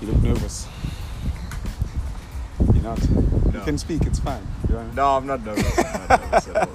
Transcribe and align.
You 0.00 0.06
look 0.06 0.22
nervous. 0.22 0.68
You're 2.72 2.82
not. 2.84 3.02
You 3.52 3.60
can 3.64 3.78
speak. 3.78 4.06
It's 4.06 4.20
fine. 4.20 4.46
No, 4.94 5.16
I'm 5.16 5.26
not 5.26 5.44
nervous. 5.44 5.76
I'm 5.76 6.08
not 6.08 6.46
nervous 6.46 6.48
at 6.48 6.68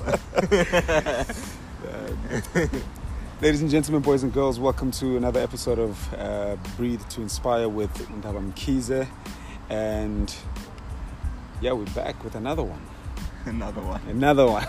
all. 2.64 2.80
Ladies 3.42 3.62
and 3.62 3.72
gentlemen, 3.72 4.02
boys 4.02 4.24
and 4.24 4.34
girls, 4.34 4.60
welcome 4.60 4.92
to 4.92 5.16
another 5.16 5.40
episode 5.40 5.80
of 5.80 6.14
uh, 6.16 6.58
Breathe 6.76 7.02
to 7.12 7.22
Inspire 7.22 7.70
with 7.70 7.94
Ndaba 8.10 8.52
Mkhize. 8.52 9.08
And 9.70 10.36
yeah, 11.62 11.72
we're 11.72 11.86
back 11.86 12.22
with 12.26 12.36
another 12.36 12.64
one. 12.64 12.82
Another 13.46 13.82
one. 13.82 14.02
Another 14.10 14.48
one. 14.48 14.66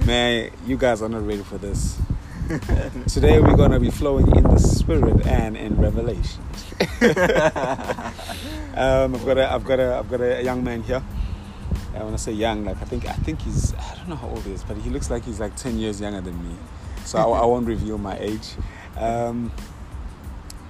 Man, 0.06 0.50
you 0.66 0.78
guys 0.78 1.02
are 1.02 1.10
not 1.10 1.26
ready 1.26 1.42
for 1.42 1.58
this. 1.58 1.98
Today 3.08 3.40
we're 3.40 3.56
gonna 3.56 3.80
be 3.80 3.90
flowing 3.90 4.36
in 4.36 4.44
the 4.44 4.58
spirit 4.58 5.26
and 5.26 5.56
in 5.56 5.74
revelation. 5.80 6.40
um, 8.76 9.14
I've 9.16 9.24
got 9.26 9.38
a, 9.38 9.52
I've 9.52 9.64
got 9.64 9.80
a, 9.80 9.96
I've 9.96 10.08
got 10.08 10.20
a 10.20 10.42
young 10.44 10.62
man 10.62 10.82
here. 10.84 11.02
I 11.96 12.02
want 12.04 12.16
to 12.16 12.22
say 12.22 12.30
young, 12.30 12.64
like 12.64 12.80
I 12.80 12.84
think, 12.84 13.04
I 13.08 13.14
think 13.14 13.40
he's, 13.42 13.74
I 13.74 13.94
don't 13.96 14.10
know 14.10 14.14
how 14.16 14.28
old 14.28 14.42
he 14.44 14.52
is, 14.52 14.62
but 14.62 14.76
he 14.76 14.90
looks 14.90 15.10
like 15.10 15.24
he's 15.24 15.40
like 15.40 15.56
ten 15.56 15.76
years 15.76 16.00
younger 16.00 16.20
than 16.20 16.40
me. 16.48 16.54
So 17.04 17.18
I, 17.18 17.40
I 17.40 17.44
won't 17.46 17.66
reveal 17.66 17.98
my 17.98 18.16
age. 18.18 18.50
Um, 18.96 19.50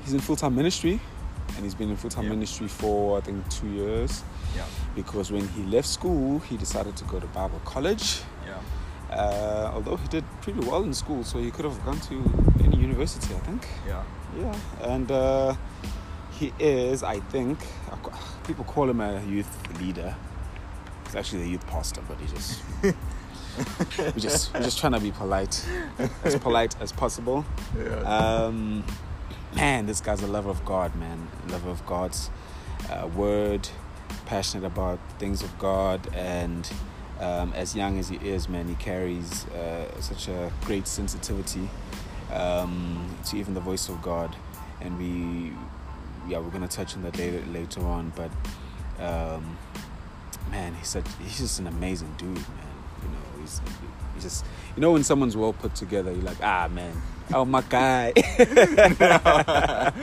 he's 0.02 0.14
in 0.14 0.20
full 0.20 0.36
time 0.36 0.54
ministry, 0.54 0.98
and 1.56 1.64
he's 1.64 1.74
been 1.74 1.90
in 1.90 1.96
full 1.98 2.08
time 2.08 2.24
Yeah. 2.24 2.30
ministry 2.30 2.68
for 2.68 3.18
I 3.18 3.20
think 3.20 3.46
two 3.50 3.68
years 3.68 4.22
Yeah. 4.56 4.64
because 4.94 5.30
when 5.30 5.46
he 5.48 5.62
left 5.64 5.88
school, 5.88 6.38
he 6.38 6.56
decided 6.56 6.96
to 6.96 7.04
go 7.04 7.20
to 7.20 7.26
Bible 7.26 7.60
college. 7.66 8.20
Yeah. 8.46 8.54
Uh, 9.10 9.70
although 9.72 9.96
he 9.96 10.08
did 10.08 10.24
pretty 10.42 10.60
well 10.60 10.82
in 10.82 10.92
school, 10.92 11.22
so 11.22 11.38
he 11.38 11.50
could 11.50 11.64
have 11.64 11.84
gone 11.84 12.00
to 12.00 12.22
any 12.64 12.76
university, 12.76 13.34
I 13.34 13.38
think. 13.38 13.68
Yeah. 13.86 14.02
Yeah, 14.38 14.54
and 14.82 15.10
uh, 15.10 15.54
he 16.32 16.52
is, 16.58 17.02
I 17.02 17.20
think, 17.20 17.58
people 18.46 18.64
call 18.64 18.90
him 18.90 19.00
a 19.00 19.22
youth 19.24 19.80
leader. 19.80 20.14
He's 21.04 21.14
actually 21.14 21.42
a 21.42 21.46
youth 21.46 21.66
pastor, 21.66 22.02
but 22.06 22.18
he 22.18 22.26
just, 22.26 22.62
we 24.14 24.20
just, 24.20 24.52
we're 24.52 24.60
just 24.60 24.78
trying 24.78 24.92
to 24.92 25.00
be 25.00 25.12
polite, 25.12 25.64
as 26.24 26.36
polite 26.36 26.76
as 26.80 26.92
possible. 26.92 27.44
Yeah. 27.78 28.00
Um, 28.00 28.84
man, 29.54 29.86
this 29.86 30.00
guy's 30.00 30.22
a 30.22 30.26
lover 30.26 30.50
of 30.50 30.64
God, 30.64 30.94
man. 30.96 31.28
A 31.48 31.52
lover 31.52 31.70
of 31.70 31.86
God's 31.86 32.30
uh, 32.90 33.08
word, 33.08 33.68
passionate 34.26 34.66
about 34.66 34.98
things 35.18 35.42
of 35.42 35.56
God, 35.58 36.08
and 36.14 36.70
um, 37.20 37.52
as 37.54 37.74
young 37.74 37.98
as 37.98 38.08
he 38.08 38.16
is, 38.16 38.48
man, 38.48 38.68
he 38.68 38.74
carries 38.74 39.46
uh, 39.48 40.00
such 40.00 40.28
a 40.28 40.52
great 40.64 40.86
sensitivity 40.86 41.68
um, 42.32 43.06
to 43.26 43.36
even 43.36 43.54
the 43.54 43.60
voice 43.60 43.88
of 43.88 44.02
God. 44.02 44.34
And 44.80 44.98
we, 44.98 45.52
yeah, 46.28 46.38
we're 46.38 46.50
gonna 46.50 46.68
touch 46.68 46.94
on 46.94 47.02
that 47.02 47.16
later 47.18 47.42
later 47.52 47.80
on. 47.80 48.12
But 48.14 48.30
um, 49.02 49.56
man, 50.50 50.74
he's 50.74 50.88
such, 50.88 51.06
he's 51.22 51.38
just 51.38 51.58
an 51.58 51.66
amazing 51.66 52.14
dude, 52.18 52.34
man. 52.34 52.44
You 53.02 53.08
know, 53.08 53.40
he's, 53.40 53.60
he's 54.14 54.22
just, 54.24 54.44
you 54.74 54.80
know, 54.80 54.92
when 54.92 55.04
someone's 55.04 55.36
well 55.36 55.52
put 55.52 55.74
together, 55.74 56.12
you're 56.12 56.22
like, 56.22 56.42
ah, 56.42 56.68
man, 56.68 57.00
oh 57.32 57.44
my 57.44 57.62
guy. 57.62 58.12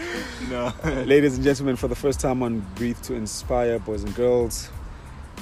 no. 0.49 0.73
Ladies 1.05 1.35
and 1.35 1.43
gentlemen, 1.43 1.75
for 1.75 1.87
the 1.87 1.95
first 1.95 2.19
time 2.19 2.43
on 2.43 2.59
Breathe 2.75 3.01
to 3.03 3.13
Inspire, 3.13 3.79
boys 3.79 4.03
and 4.03 4.13
girls, 4.15 4.69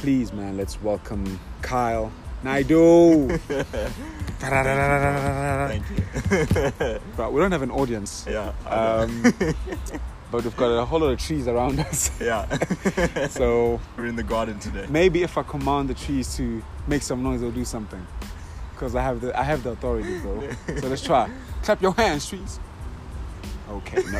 please, 0.02 0.34
man, 0.34 0.58
let's 0.58 0.82
welcome 0.82 1.40
Kyle 1.62 2.12
Naidu. 2.44 3.38
Thank 4.40 5.84
you. 5.92 7.00
but 7.16 7.32
we 7.32 7.40
don't 7.40 7.52
have 7.52 7.62
an 7.62 7.70
audience, 7.70 8.26
Yeah. 8.28 8.52
Um, 8.66 9.22
but 10.32 10.44
we've 10.44 10.58
got 10.58 10.70
a 10.70 10.84
whole 10.86 11.02
lot 11.02 11.10
of 11.12 11.20
trees 11.20 11.48
around 11.48 11.80
us. 11.82 12.20
yeah. 12.20 12.48
So 13.28 13.80
We're 13.96 14.08
in 14.08 14.16
the 14.16 14.24
garden 14.24 14.58
today. 14.58 14.88
maybe 14.90 15.22
if 15.22 15.38
I 15.38 15.44
command 15.44 15.90
the 15.90 15.94
trees 15.94 16.36
to 16.38 16.64
make 16.88 17.04
some 17.04 17.22
noise, 17.22 17.42
they'll 17.42 17.52
do 17.52 17.64
something. 17.64 18.04
Because 18.74 18.96
I 18.96 19.04
have 19.04 19.22
the 19.22 19.40
I 19.40 19.44
have 19.44 19.62
the 19.62 19.70
authority, 19.72 20.18
bro. 20.18 20.50
So 20.80 20.88
let's 20.88 21.04
try. 21.04 21.30
Clap 21.62 21.80
your 21.80 21.94
hands, 21.94 22.28
trees. 22.28 22.60
Okay, 23.70 24.02
no. 24.12 24.20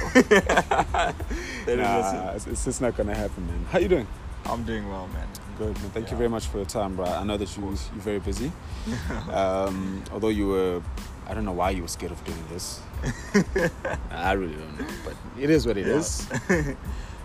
Nah, 1.76 1.98
listen. 1.98 2.18
it's, 2.36 2.46
it's 2.46 2.66
just 2.66 2.82
not 2.82 2.96
gonna 2.96 3.16
happen, 3.16 3.48
man. 3.48 3.66
How 3.72 3.80
you 3.80 3.88
doing? 3.88 4.08
I'm 4.46 4.64
doing 4.64 4.88
well, 4.88 5.08
man. 5.08 5.28
Good, 5.62 5.80
man. 5.80 5.92
Thank 5.92 6.10
you 6.10 6.18
very 6.18 6.28
much 6.30 6.48
for 6.48 6.58
your 6.58 6.66
time, 6.66 6.96
bro. 6.96 7.06
I 7.06 7.24
know 7.24 7.38
that 7.38 7.56
you 7.56 7.64
you're 7.64 7.76
very 8.02 8.18
busy. 8.18 8.52
um, 9.32 10.04
although 10.12 10.30
you 10.30 10.48
were, 10.48 10.82
I 11.28 11.36
don't 11.36 11.46
know 11.46 11.52
why 11.52 11.70
you 11.70 11.84
were 11.84 11.88
scared 11.88 12.12
of 12.12 12.24
doing 12.26 12.44
this. 12.50 12.82
I 14.10 14.32
really 14.32 14.56
don't 14.56 14.80
know, 14.80 14.88
but 15.06 15.14
it 15.40 15.52
is 15.52 15.68
what 15.68 15.78
it 15.78 15.86
Yeah. 15.86 15.98
is. 15.98 16.28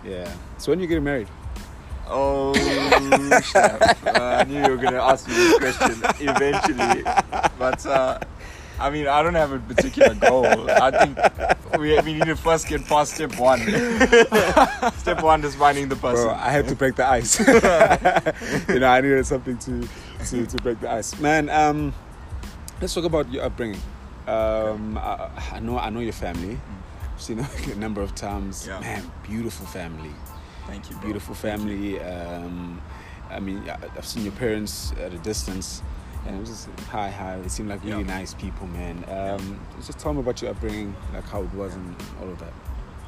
yeah. 0.05 0.31
So 0.59 0.71
when 0.71 0.79
you 0.79 0.85
getting 0.85 1.03
married? 1.03 1.27
Oh. 2.07 2.53
Uh, 2.53 3.81
I 4.05 4.43
knew 4.43 4.63
you 4.63 4.69
were 4.69 4.77
going 4.77 4.93
to 4.93 5.01
ask 5.01 5.27
me 5.27 5.33
this 5.33 5.57
question 5.57 5.99
eventually. 6.19 7.03
But, 7.57 7.83
uh, 7.87 8.19
I 8.79 8.89
mean, 8.89 9.07
I 9.07 9.23
don't 9.23 9.33
have 9.35 9.51
a 9.51 9.59
particular 9.59 10.13
goal. 10.13 10.45
I 10.69 10.91
think 10.91 11.79
we, 11.79 11.99
we 12.01 12.13
need 12.13 12.25
to 12.25 12.35
first 12.35 12.67
get 12.67 12.85
past 12.85 13.15
step 13.15 13.37
one. 13.39 13.59
step 14.97 15.23
one 15.23 15.43
is 15.43 15.55
finding 15.55 15.89
the 15.89 15.95
person. 15.95 16.25
Bro, 16.25 16.35
I 16.35 16.49
had 16.49 16.67
to 16.67 16.75
break 16.75 16.95
the 16.95 17.05
ice. 17.07 17.39
you 18.69 18.79
know, 18.79 18.87
I 18.87 19.01
needed 19.01 19.25
something 19.25 19.57
to 19.59 19.87
to, 20.29 20.45
to 20.45 20.57
break 20.57 20.79
the 20.79 20.91
ice. 20.91 21.19
Man, 21.19 21.49
um, 21.49 21.93
let's 22.81 22.93
talk 22.93 23.03
about 23.05 23.31
your 23.31 23.43
upbringing. 23.43 23.81
Um, 24.27 24.97
I, 24.97 25.29
I 25.53 25.59
know 25.59 25.79
I 25.79 25.89
know 25.89 25.99
your 25.99 26.13
family. 26.13 26.59
I've 27.13 27.21
seen 27.21 27.39
a 27.39 27.75
number 27.75 28.01
of 28.01 28.13
times. 28.13 28.67
Yeah. 28.67 28.79
Man, 28.79 29.11
beautiful 29.23 29.65
family. 29.65 30.11
Thank 30.67 30.89
you, 30.89 30.95
bro. 30.97 31.05
beautiful 31.05 31.33
Thank 31.33 31.61
you. 31.63 31.99
family. 31.99 31.99
Um, 32.01 32.81
I 33.29 33.39
mean, 33.39 33.63
I've 33.69 34.05
seen 34.05 34.23
your 34.23 34.33
parents 34.33 34.93
at 35.01 35.13
a 35.13 35.17
distance, 35.17 35.81
and 36.27 36.35
it 36.35 36.39
was 36.39 36.49
just 36.49 36.69
hi, 36.91 37.09
hi. 37.09 37.39
They 37.39 37.47
seem 37.47 37.67
like 37.67 37.83
really 37.83 37.99
Yeah. 38.03 38.17
nice 38.19 38.33
people, 38.33 38.67
man. 38.67 39.03
Um, 39.09 39.59
just 39.77 39.97
tell 39.99 40.13
me 40.13 40.19
about 40.19 40.41
your 40.41 40.51
upbringing, 40.51 40.95
like 41.13 41.27
how 41.29 41.41
it 41.43 41.53
was 41.53 41.73
and 41.73 41.95
all 42.21 42.29
of 42.29 42.39
that. 42.39 42.53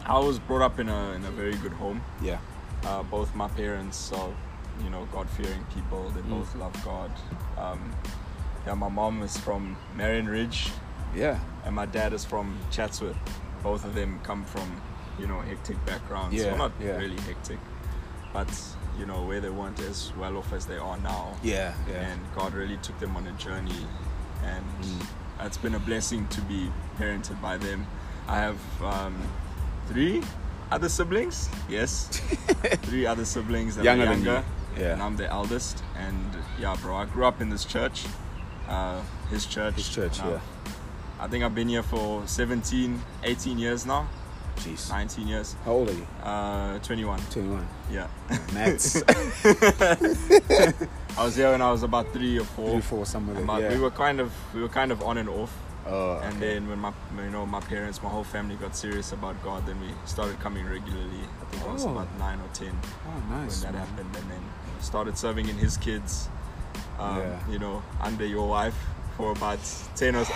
I 0.05 0.17
was 0.17 0.39
brought 0.39 0.61
up 0.63 0.79
in 0.79 0.89
a, 0.89 1.11
in 1.11 1.23
a 1.25 1.31
very 1.31 1.55
good 1.57 1.73
home. 1.73 2.01
Yeah, 2.21 2.37
Uh, 2.85 3.03
both 3.03 3.35
my 3.35 3.47
parents 3.49 4.11
are, 4.13 4.29
you 4.83 4.89
know, 4.89 5.05
God 5.11 5.29
fearing 5.29 5.63
people. 5.75 6.09
They 6.11 6.21
Mm. 6.21 6.29
both 6.39 6.55
love 6.55 6.73
God. 6.85 7.11
Um, 7.57 7.91
yeah, 8.65 8.73
my 8.73 8.89
mom 8.89 9.21
is 9.21 9.37
from 9.37 9.75
Marianridge, 9.97 10.71
yeah, 11.15 11.39
and 11.65 11.75
my 11.75 11.85
dad 11.85 12.13
is 12.13 12.23
from 12.25 12.57
Chatsworth. 12.71 13.17
Both 13.63 13.83
of 13.85 13.93
them 13.95 14.19
come 14.23 14.45
from, 14.45 14.69
you 15.19 15.27
know, 15.27 15.41
hectic 15.41 15.77
backgrounds. 15.85 16.35
Yeah, 16.35 16.47
well, 16.47 16.57
not 16.57 16.71
yeah. 16.79 16.95
really 16.97 17.19
hectic, 17.21 17.59
but 18.33 18.47
you 18.99 19.05
know, 19.05 19.23
where 19.23 19.39
they 19.39 19.49
weren't 19.49 19.79
as 19.79 20.11
well 20.19 20.37
off 20.37 20.51
as 20.53 20.65
they 20.65 20.77
are 20.77 20.97
now. 20.99 21.35
yeah, 21.43 21.73
yeah. 21.89 21.95
And 22.11 22.19
God 22.35 22.53
really 22.53 22.77
took 22.77 22.99
them 22.99 23.15
on 23.15 23.25
a 23.27 23.31
journey, 23.33 23.81
and 24.43 24.65
Mm. 24.81 25.05
it's 25.45 25.57
been 25.57 25.75
a 25.75 25.79
blessing 25.79 26.27
to 26.27 26.41
be 26.41 26.69
parented 26.99 27.41
by 27.41 27.57
them. 27.57 27.87
I 28.27 28.35
have 28.37 28.59
um, 28.83 29.15
three 29.87 30.21
other 30.71 30.89
siblings. 30.89 31.49
Yes, 31.69 32.07
three 32.83 33.05
other 33.05 33.25
siblings 33.25 33.75
that 33.75 33.85
Younger 33.85 34.03
are 34.05 34.15
than 34.15 34.23
you. 34.25 34.43
Yeah. 34.77 34.93
and 34.93 35.01
I'm 35.01 35.17
the 35.17 35.27
eldest. 35.27 35.83
And 35.97 36.31
yeah, 36.59 36.75
bro, 36.81 36.95
I 36.97 37.05
grew 37.05 37.25
up 37.25 37.41
in 37.41 37.49
this 37.49 37.65
church, 37.65 38.05
uh, 38.67 39.01
his 39.29 39.45
church. 39.45 39.75
His 39.75 39.89
church, 39.89 40.19
Now, 40.19 40.29
yeah. 40.29 40.39
I 41.19 41.27
think 41.27 41.43
I've 41.43 41.55
been 41.55 41.67
here 41.69 41.83
for 41.83 42.25
17, 42.27 43.01
18 43.23 43.57
years 43.57 43.85
now, 43.85 44.07
Jeez. 44.59 44.89
19 44.89 45.27
years, 45.27 45.55
How 45.65 45.71
old 45.71 45.89
are 45.89 45.93
you? 45.93 46.05
uh, 46.23 46.79
21. 46.79 47.19
21. 47.31 47.67
Yeah, 47.91 48.07
Max. 48.53 49.01
I 51.17 51.23
was 51.25 51.35
here 51.35 51.51
when 51.51 51.61
I 51.61 51.71
was 51.71 51.83
about 51.83 52.11
three 52.13 52.39
or 52.39 52.43
four. 52.45 52.71
Three, 52.71 52.81
four, 52.81 53.05
somewhere 53.05 53.37
And 53.37 53.47
there. 53.49 53.55
my- 53.55 53.61
Yeah. 53.61 53.73
We 53.73 53.79
were 53.79 53.91
kind 53.91 54.19
of 54.19 54.31
we 54.53 54.61
were 54.61 54.69
kind 54.69 54.91
of 54.91 55.01
on 55.03 55.17
and 55.17 55.29
off. 55.29 55.51
oh, 55.87 56.19
And 56.23 56.35
okay. 56.37 56.53
then 56.55 56.67
when 56.69 56.79
my 56.79 56.93
you 57.17 57.29
know 57.31 57.45
my 57.45 57.59
parents, 57.61 58.01
my 58.03 58.09
whole 58.09 58.23
family 58.23 58.55
got 58.55 58.75
serious 58.75 59.11
about 59.13 59.41
God, 59.43 59.65
then 59.65 59.79
we 59.81 59.87
started 60.05 60.39
coming 60.39 60.65
regularly. 60.65 61.21
I 61.41 61.45
think 61.51 61.63
I 61.63 61.73
was 61.73 61.85
Oh. 61.85 61.91
about 61.91 62.07
nine 62.19 62.39
or 62.39 62.49
ten 62.53 62.77
oh, 63.07 63.35
nice. 63.35 63.63
when 63.63 63.73
that 63.73 63.79
man. 63.79 63.87
happened, 63.87 64.15
and 64.15 64.29
then 64.31 64.41
started 64.81 65.17
serving 65.17 65.47
in 65.49 65.55
his 65.57 65.77
kids. 65.77 66.29
Um, 66.99 67.17
Yeah. 67.17 67.39
You 67.51 67.59
know, 67.59 67.81
under 68.01 68.25
your 68.25 68.47
wife 68.47 68.75
for 69.19 69.33
about 69.33 69.59
ten 69.97 70.15
or 70.15 70.23
so, 70.23 70.33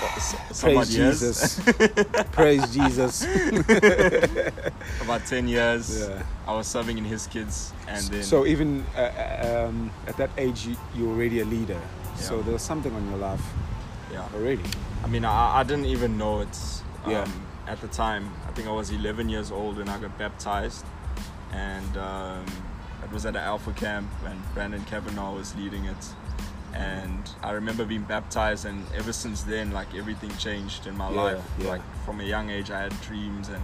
some 0.51 0.73
Praise 0.73 0.97
years. 0.97 1.19
Jesus. 1.21 1.59
Praise 2.33 2.73
Jesus. 2.73 3.23
about 5.01 5.25
ten 5.25 5.47
years, 5.47 6.01
Yeah. 6.01 6.21
I 6.45 6.53
was 6.53 6.67
serving 6.67 6.97
in 6.97 7.05
his 7.05 7.25
kids, 7.27 7.71
and 7.87 8.03
then 8.07 8.23
So 8.23 8.45
even 8.45 8.85
uh, 8.97 8.99
uh, 8.99 9.67
um, 9.69 9.89
at 10.05 10.17
that 10.17 10.31
age, 10.37 10.67
you, 10.67 11.05
were 11.05 11.13
already 11.13 11.39
a 11.39 11.45
leader. 11.45 11.79
Yeah. 11.79 12.15
So 12.27 12.41
there 12.41 12.51
was 12.51 12.61
something 12.61 12.93
on 12.93 13.07
your 13.09 13.19
life 13.19 13.45
yeah. 14.11 14.27
already. 14.35 14.67
I 15.01 15.07
mean, 15.07 15.23
I, 15.23 15.59
I 15.59 15.63
didn't 15.63 15.85
even 15.85 16.17
know 16.17 16.41
it 16.41 16.57
um, 17.05 17.11
Yeah. 17.11 17.27
at 17.67 17.79
the 17.79 17.87
time. 17.87 18.33
I 18.49 18.51
think 18.51 18.67
I 18.67 18.71
was 18.73 18.89
11 18.91 19.29
years 19.29 19.49
old 19.49 19.77
when 19.77 19.87
I 19.87 19.97
got 19.97 20.17
baptized, 20.17 20.85
and 21.53 21.95
um, 21.95 22.45
it 23.01 23.11
was 23.13 23.25
at 23.25 23.37
an 23.37 23.43
Alpha 23.43 23.71
camp, 23.71 24.09
and 24.25 24.37
Brandon 24.53 24.83
Kavanaugh 24.83 25.35
was 25.35 25.55
leading 25.55 25.85
it. 25.85 26.03
And 26.73 27.29
I 27.41 27.51
remember 27.51 27.85
being 27.85 28.03
baptized, 28.03 28.65
and 28.65 28.83
ever 28.95 29.13
since 29.13 29.43
then, 29.43 29.71
like 29.71 29.93
everything 29.95 30.31
changed 30.37 30.87
in 30.87 30.97
my 30.97 31.09
Yeah, 31.11 31.21
life. 31.21 31.43
yeah. 31.59 31.67
Like 31.69 31.81
from 32.05 32.19
a 32.19 32.23
young 32.23 32.49
age, 32.49 32.71
I 32.71 32.79
had 32.81 32.99
dreams 33.01 33.49
and 33.49 33.61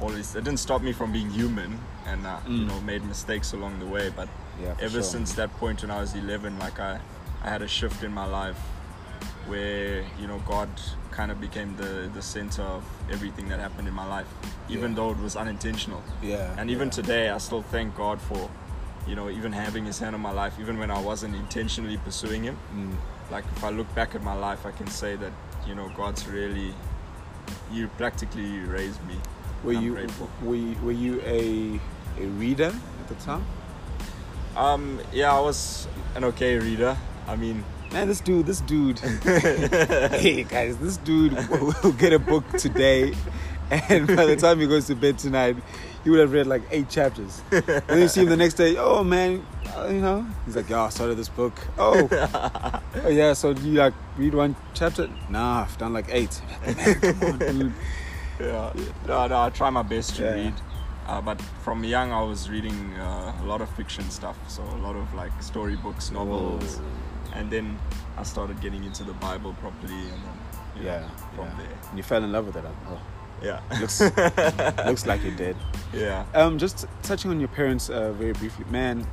all 0.00 0.08
this. 0.08 0.34
it 0.34 0.44
didn't 0.44 0.60
stop 0.60 0.80
me 0.82 0.92
from 0.92 1.12
being 1.12 1.28
human 1.30 1.78
and 2.06 2.26
uh, 2.26 2.38
you 2.46 2.60
Mm. 2.64 2.68
know 2.68 2.80
made 2.80 3.04
mistakes 3.04 3.52
along 3.52 3.78
the 3.80 3.86
way 3.86 4.08
but 4.16 4.28
Yeah, 4.58 4.72
ever 4.80 5.02
sure. 5.02 5.02
since 5.02 5.34
that 5.34 5.50
point 5.58 5.82
when 5.82 5.90
I 5.90 6.00
was 6.00 6.14
11 6.14 6.58
like 6.58 6.80
I 6.80 7.00
I 7.44 7.48
had 7.50 7.60
a 7.60 7.68
shift 7.68 8.02
in 8.02 8.12
my 8.14 8.24
life 8.24 8.58
where 9.46 10.02
you 10.18 10.26
know 10.26 10.38
God 10.46 10.68
kind 11.10 11.30
of 11.30 11.38
became 11.40 11.76
the 11.76 12.08
the 12.14 12.22
center 12.22 12.62
of 12.62 12.82
everything 13.10 13.48
that 13.50 13.60
happened 13.60 13.88
in 13.88 13.94
my 13.94 14.06
life 14.06 14.28
even 14.70 14.94
though 14.94 15.10
it 15.10 15.18
was 15.18 15.36
unintentional 15.36 16.02
Yeah. 16.22 16.54
and 16.58 16.70
even 16.70 16.88
today 16.90 17.28
I 17.28 17.38
still 17.38 17.62
thank 17.62 17.94
God 17.96 18.20
for 18.20 18.48
you 19.06 19.14
know 19.16 19.28
even 19.30 19.52
having 19.52 19.84
his 19.84 19.98
hand 19.98 20.14
on 20.14 20.20
my 20.20 20.32
life 20.32 20.54
even 20.60 20.78
when 20.78 20.90
I 20.90 21.00
wasn't 21.00 21.34
intentionally 21.34 21.96
pursuing 21.98 22.42
him 22.44 22.56
Mm. 22.74 22.94
like 23.30 23.44
if 23.56 23.64
I 23.64 23.70
look 23.70 23.92
back 23.94 24.14
at 24.14 24.22
my 24.22 24.34
life 24.34 24.66
I 24.66 24.70
can 24.72 24.86
say 24.88 25.16
that 25.16 25.32
you 25.66 25.74
know 25.74 25.90
God's 25.96 26.26
really 26.28 26.74
you 27.72 27.88
practically 27.96 28.58
raised 28.60 29.02
me 29.06 29.16
Were 29.64 29.72
I'm 29.74 29.82
you 29.84 29.92
grateful. 29.94 30.28
were 30.42 30.54
you, 30.56 30.76
were 30.84 30.92
you 30.92 31.20
a 31.24 31.80
a 32.22 32.26
reader 32.38 32.72
at 33.00 33.08
the 33.08 33.14
time? 33.24 33.44
Um, 34.56 35.00
yeah, 35.12 35.32
I 35.32 35.40
was 35.40 35.86
an 36.16 36.24
okay 36.24 36.58
reader. 36.58 36.96
I 37.28 37.36
mean, 37.36 37.64
Man, 37.92 38.08
this 38.08 38.20
dude, 38.20 38.46
this 38.46 38.60
dude. 38.60 38.98
hey 39.24 40.42
guys, 40.44 40.76
this 40.78 40.96
dude 40.98 41.32
will, 41.48 41.72
will 41.82 41.92
get 41.92 42.12
a 42.12 42.18
book 42.18 42.44
today, 42.58 43.14
and 43.70 44.06
by 44.08 44.26
the 44.26 44.36
time 44.36 44.58
he 44.60 44.66
goes 44.66 44.86
to 44.88 44.94
bed 44.96 45.18
tonight, 45.18 45.56
he 46.04 46.10
would 46.10 46.20
have 46.20 46.32
read 46.32 46.46
like 46.46 46.62
eight 46.70 46.88
chapters. 46.88 47.42
And 47.52 47.64
then 47.88 47.98
you 48.00 48.08
see 48.08 48.22
him 48.22 48.28
the 48.28 48.36
next 48.36 48.54
day. 48.54 48.76
Oh 48.78 49.02
man, 49.04 49.44
uh, 49.76 49.86
you 49.88 50.00
know, 50.00 50.26
he's 50.46 50.56
like, 50.56 50.68
"Yo, 50.68 50.80
I 50.84 50.88
started 50.88 51.16
this 51.16 51.28
book. 51.28 51.54
Oh, 51.78 52.08
oh 53.04 53.08
yeah. 53.08 53.32
So 53.34 53.52
do 53.52 53.62
you 53.68 53.78
like 53.78 53.94
read 54.16 54.34
one 54.34 54.56
chapter? 54.74 55.08
Nah, 55.28 55.62
I've 55.62 55.76
done 55.78 55.92
like 55.92 56.06
eight. 56.10 56.40
Man, 56.66 57.00
come 57.00 57.22
on, 57.32 57.38
dude. 57.38 57.72
yeah, 58.40 58.72
no, 59.06 59.26
no, 59.26 59.40
I 59.42 59.50
try 59.50 59.70
my 59.70 59.82
best 59.82 60.16
to 60.16 60.22
Yeah. 60.22 60.34
read. 60.34 60.54
Uh, 61.06 61.20
but 61.20 61.40
from 61.64 61.82
young, 61.82 62.12
I 62.12 62.22
was 62.22 62.48
reading 62.48 62.94
uh, 62.94 63.32
a 63.42 63.44
lot 63.44 63.60
of 63.60 63.68
fiction 63.70 64.08
stuff, 64.10 64.36
so 64.48 64.62
a 64.62 64.80
lot 64.86 64.94
of 64.96 65.12
like 65.14 65.32
storybooks, 65.42 66.10
novels, 66.12 66.80
and 67.34 67.50
then 67.50 67.78
I 68.16 68.22
started 68.22 68.60
getting 68.60 68.84
into 68.84 69.02
the 69.04 69.14
Bible 69.14 69.54
properly, 69.60 69.92
and 69.94 70.20
then 70.24 70.36
you 70.76 70.82
know, 70.84 70.90
Yeah, 70.92 71.08
from 71.34 71.46
yeah. 71.46 71.88
And 71.88 71.98
you 71.98 72.04
fell 72.04 72.22
in 72.22 72.30
love 72.30 72.46
with 72.46 72.56
it. 72.56 72.62
There, 72.62 72.98
yeah, 73.42 73.60
looks 73.80 74.00
looks 74.86 75.06
like 75.06 75.22
you 75.22 75.30
did. 75.32 75.56
yeah. 75.92 76.24
Um, 76.34 76.58
just 76.58 76.86
touching 77.02 77.30
on 77.30 77.38
your 77.40 77.48
parents 77.48 77.90
uh, 77.90 78.12
very 78.12 78.32
briefly, 78.32 78.64
man. 78.70 79.06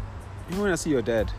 You 0.50 0.56
know 0.57 0.63
when 0.63 0.71
I 0.71 0.75
see 0.75 0.89
your 0.91 1.01
dad, 1.01 1.31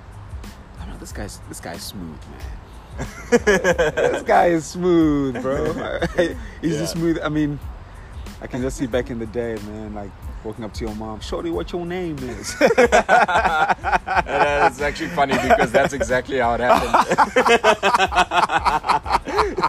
I'm 0.81 0.91
like, 0.91 1.01
this 1.01 1.13
guy's 1.13 1.41
this 1.49 1.61
guy's 1.61 1.83
smooth, 1.83 2.19
man. 2.31 3.07
this 3.31 4.23
guy 4.25 4.47
is 4.49 4.67
smooth, 4.67 5.41
bro. 5.43 5.73
He's 6.17 6.35
Yeah. 6.63 6.79
just 6.81 6.93
smooth. 6.95 7.19
I 7.23 7.29
mean, 7.29 7.59
I 8.43 8.47
can 8.47 8.61
just 8.63 8.77
see 8.77 8.87
back 8.87 9.11
in 9.11 9.19
the 9.19 9.27
day, 9.27 9.57
man, 9.67 9.95
like 9.95 10.11
walking 10.45 10.65
up 10.65 10.73
to 10.75 10.85
your 10.85 10.95
mom, 10.97 11.21
Shorty, 11.21 11.51
what 11.51 11.73
your 11.73 11.85
name 11.87 12.17
is? 12.19 12.55
It's 12.61 12.95
actually 14.81 15.09
funny 15.11 15.35
because 15.35 15.71
that's 15.73 15.93
exactly 15.93 16.39
how 16.39 16.55
it 16.55 16.61
happened. 16.61 16.95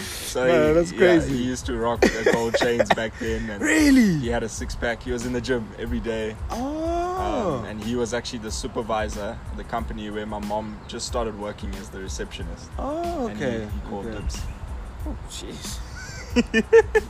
so 0.00 0.44
he, 0.46 0.72
that's 0.74 0.92
yeah, 0.92 0.98
crazy. 0.98 1.36
he 1.36 1.42
used 1.44 1.66
to 1.66 1.76
rock 1.76 2.00
the 2.00 2.30
gold 2.32 2.54
chains 2.56 2.88
back 2.94 3.18
then, 3.18 3.48
and 3.50 3.62
really? 3.62 4.18
he 4.18 4.28
had 4.28 4.42
a 4.42 4.48
six 4.48 4.74
pack. 4.74 5.02
He 5.02 5.10
was 5.12 5.26
in 5.26 5.32
the 5.32 5.40
gym 5.40 5.68
every 5.78 6.00
day, 6.00 6.36
Oh. 6.50 7.58
um, 7.60 7.64
and 7.66 7.82
he 7.82 7.96
was 7.96 8.12
actually 8.14 8.40
the 8.40 8.50
supervisor 8.50 9.38
of 9.50 9.56
the 9.56 9.64
company 9.64 10.10
where 10.10 10.26
my 10.26 10.38
mom 10.40 10.78
just 10.88 11.06
started 11.06 11.38
working 11.38 11.74
as 11.76 11.88
the 11.90 12.00
receptionist. 12.00 12.70
oh, 12.78 13.28
And 13.28 13.38
he- 13.38 13.44
okay. 13.44 13.64
he, 13.64 13.80
called 13.88 14.06
okay. 14.06 14.18
dibs. 14.18 14.40
Oh, 15.06 15.16
jeez. 15.30 15.78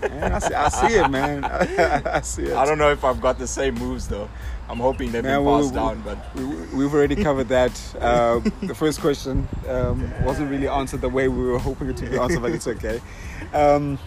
man, 0.03 0.33
I 0.35 0.39
see, 0.39 0.55
I 0.55 0.69
see 0.69 0.95
it, 0.95 1.09
man. 1.11 1.45
I 2.07 2.21
see 2.21 2.45
it. 2.45 2.55
I 2.57 2.65
don't 2.65 2.79
know 2.79 2.91
if 2.93 3.05
I've 3.05 3.21
got 3.21 3.39
the 3.41 3.47
same 3.49 3.75
moves 3.75 4.07
though. 4.07 4.29
I'm 4.69 4.79
hoping 4.79 5.13
they've 5.13 5.23
Man, 5.23 5.45
been 5.45 5.55
passed 5.55 5.71
we- 5.71 5.77
down, 5.77 6.03
but 6.03 6.35
We, 6.35 6.45
we've 6.79 6.93
already 6.95 7.17
covered 7.17 7.49
that. 7.49 7.95
Uh, 8.01 8.41
the 8.63 8.75
first 8.75 9.01
question 9.01 9.49
um, 9.69 10.25
wasn't 10.25 10.51
really 10.51 10.67
answered 10.69 11.01
the 11.01 11.09
way 11.09 11.29
we 11.29 11.45
were 11.45 11.59
hoping 11.59 11.89
it 11.89 11.97
to 11.99 12.11
be 12.11 12.19
answered, 12.19 12.43
but 12.43 12.51
it's 12.51 12.67
okay. 12.67 13.01
Um, 13.55 13.99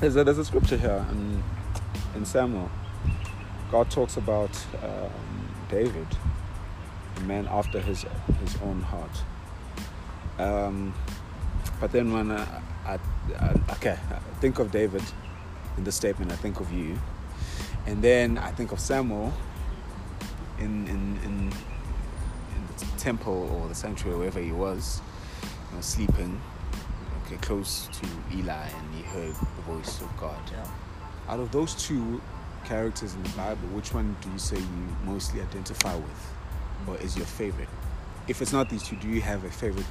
there's, 0.00 0.16
a, 0.16 0.24
there's 0.24 0.38
a 0.38 0.44
scripture 0.44 0.76
here 0.76 1.04
in, 1.12 1.42
in 2.14 2.24
Samuel. 2.26 2.70
God 3.70 3.90
talks 3.90 4.16
about 4.16 4.50
um, 4.82 5.10
David, 5.70 6.06
a 7.16 7.20
man 7.20 7.46
after 7.50 7.80
his 7.80 8.04
his 8.40 8.56
own 8.62 8.82
heart. 8.82 9.22
Um, 10.38 10.92
but 11.80 11.92
then 11.92 12.12
when 12.12 12.30
I, 12.32 12.42
I, 12.86 12.98
I 13.38 13.54
okay, 13.74 13.96
I 14.10 14.40
think 14.40 14.58
of 14.58 14.70
David 14.72 15.02
in 15.76 15.84
the 15.84 15.92
statement, 15.92 16.32
I 16.32 16.36
think 16.36 16.60
of 16.60 16.72
you, 16.72 16.98
and 17.86 18.02
then 18.02 18.38
I 18.38 18.50
think 18.50 18.72
of 18.72 18.80
Samuel 18.80 19.32
in 20.60 20.86
in 20.88 21.18
in, 21.24 21.52
in 22.54 22.66
the 22.78 22.84
temple 22.98 23.48
or 23.54 23.68
the 23.68 23.74
sanctuary, 23.74 24.18
wherever 24.18 24.40
he 24.40 24.52
was, 24.52 25.00
you 25.70 25.76
know, 25.76 25.80
sleeping, 25.82 26.40
okay, 27.26 27.36
close 27.36 27.88
to 27.92 28.06
Eli, 28.36 28.52
and 28.68 28.94
he 28.94 29.02
heard 29.02 29.34
the 29.34 29.62
voice 29.62 30.00
of 30.00 30.08
God. 30.18 30.38
yeah. 30.52 30.66
Out 31.28 31.40
of 31.40 31.50
those 31.52 31.74
two 31.74 32.20
characters 32.64 33.14
in 33.14 33.22
the 33.22 33.28
Bible, 33.30 33.68
which 33.68 33.94
one 33.94 34.16
do 34.20 34.30
you 34.30 34.38
say 34.38 34.56
you 34.58 34.96
mostly 35.04 35.40
identify 35.40 35.94
with, 35.94 36.32
or 36.86 36.96
is 36.98 37.16
your 37.16 37.26
favorite? 37.26 37.68
If 38.28 38.42
it's 38.42 38.52
not 38.52 38.68
these 38.68 38.82
two, 38.82 38.96
do 38.96 39.08
you 39.08 39.20
have 39.22 39.44
a 39.44 39.50
favorite 39.50 39.86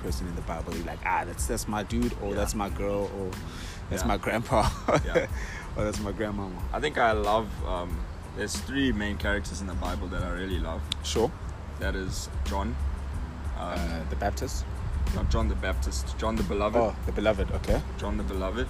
person 0.00 0.26
in 0.28 0.34
the 0.36 0.42
Bible? 0.42 0.74
You're 0.74 0.86
like, 0.86 1.00
ah, 1.04 1.24
that's 1.26 1.46
that's 1.46 1.66
my 1.68 1.82
dude, 1.82 2.12
or 2.22 2.30
Yeah. 2.30 2.36
that's 2.36 2.54
my 2.54 2.68
girl, 2.68 3.10
or 3.18 3.30
that's 3.90 4.02
Yeah. 4.02 4.08
my 4.08 4.16
grandpa, 4.16 4.68
or 5.76 5.84
that's 5.84 6.00
my 6.00 6.12
grandmama. 6.12 6.56
I 6.72 6.80
think 6.80 6.96
I 6.98 7.12
love. 7.12 7.48
Um, 7.66 7.98
there's 8.36 8.56
three 8.56 8.92
main 8.92 9.16
characters 9.16 9.60
in 9.60 9.66
the 9.66 9.74
Bible 9.74 10.08
that 10.08 10.22
I 10.22 10.30
really 10.30 10.58
love. 10.58 10.80
Sure. 11.02 11.30
That 11.80 11.94
is 11.94 12.28
John, 12.44 12.74
um, 13.58 13.68
Uh, 13.78 14.00
the 14.10 14.16
Baptist. 14.16 14.64
not 15.14 15.28
John 15.30 15.48
the 15.48 15.54
Baptist, 15.54 16.16
John 16.18 16.34
the 16.36 16.42
Beloved, 16.44 16.76
Oh, 16.80 16.94
the 17.06 17.12
beloved. 17.12 17.50
Okay. 17.52 17.80
John 17.98 18.16
the 18.16 18.22
Beloved, 18.24 18.66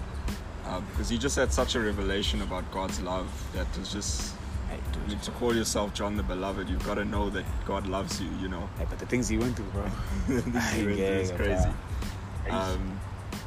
uh, 0.66 0.80
because 0.90 1.08
he 1.08 1.16
just 1.18 1.36
had 1.36 1.52
such 1.52 1.74
a 1.74 1.80
revelation 1.80 2.42
about 2.42 2.70
God's 2.72 3.00
love 3.00 3.26
that 3.54 3.66
was 3.78 3.92
just. 3.92 4.34
Hey, 4.70 4.78
mean, 5.06 5.18
to 5.20 5.30
call 5.32 5.54
yourself 5.54 5.92
John 5.94 6.16
the 6.16 6.22
Beloved, 6.22 6.68
you've 6.70 6.84
got 6.86 6.94
to 6.94 7.04
know 7.04 7.28
that 7.30 7.44
God 7.66 7.86
loves 7.86 8.20
you. 8.20 8.28
You 8.40 8.48
know, 8.48 8.68
Hey, 8.78 8.86
but 8.88 8.98
the 8.98 9.06
things 9.06 9.28
he 9.28 9.36
went 9.38 9.56
through, 9.56 9.66
bro. 9.72 9.84
The 10.28 10.42
things 10.42 10.70
he 10.72 10.86
went 10.86 10.96
through 10.98 11.06
is 11.06 11.30
crazy. 11.32 11.70
Um, 12.50 12.98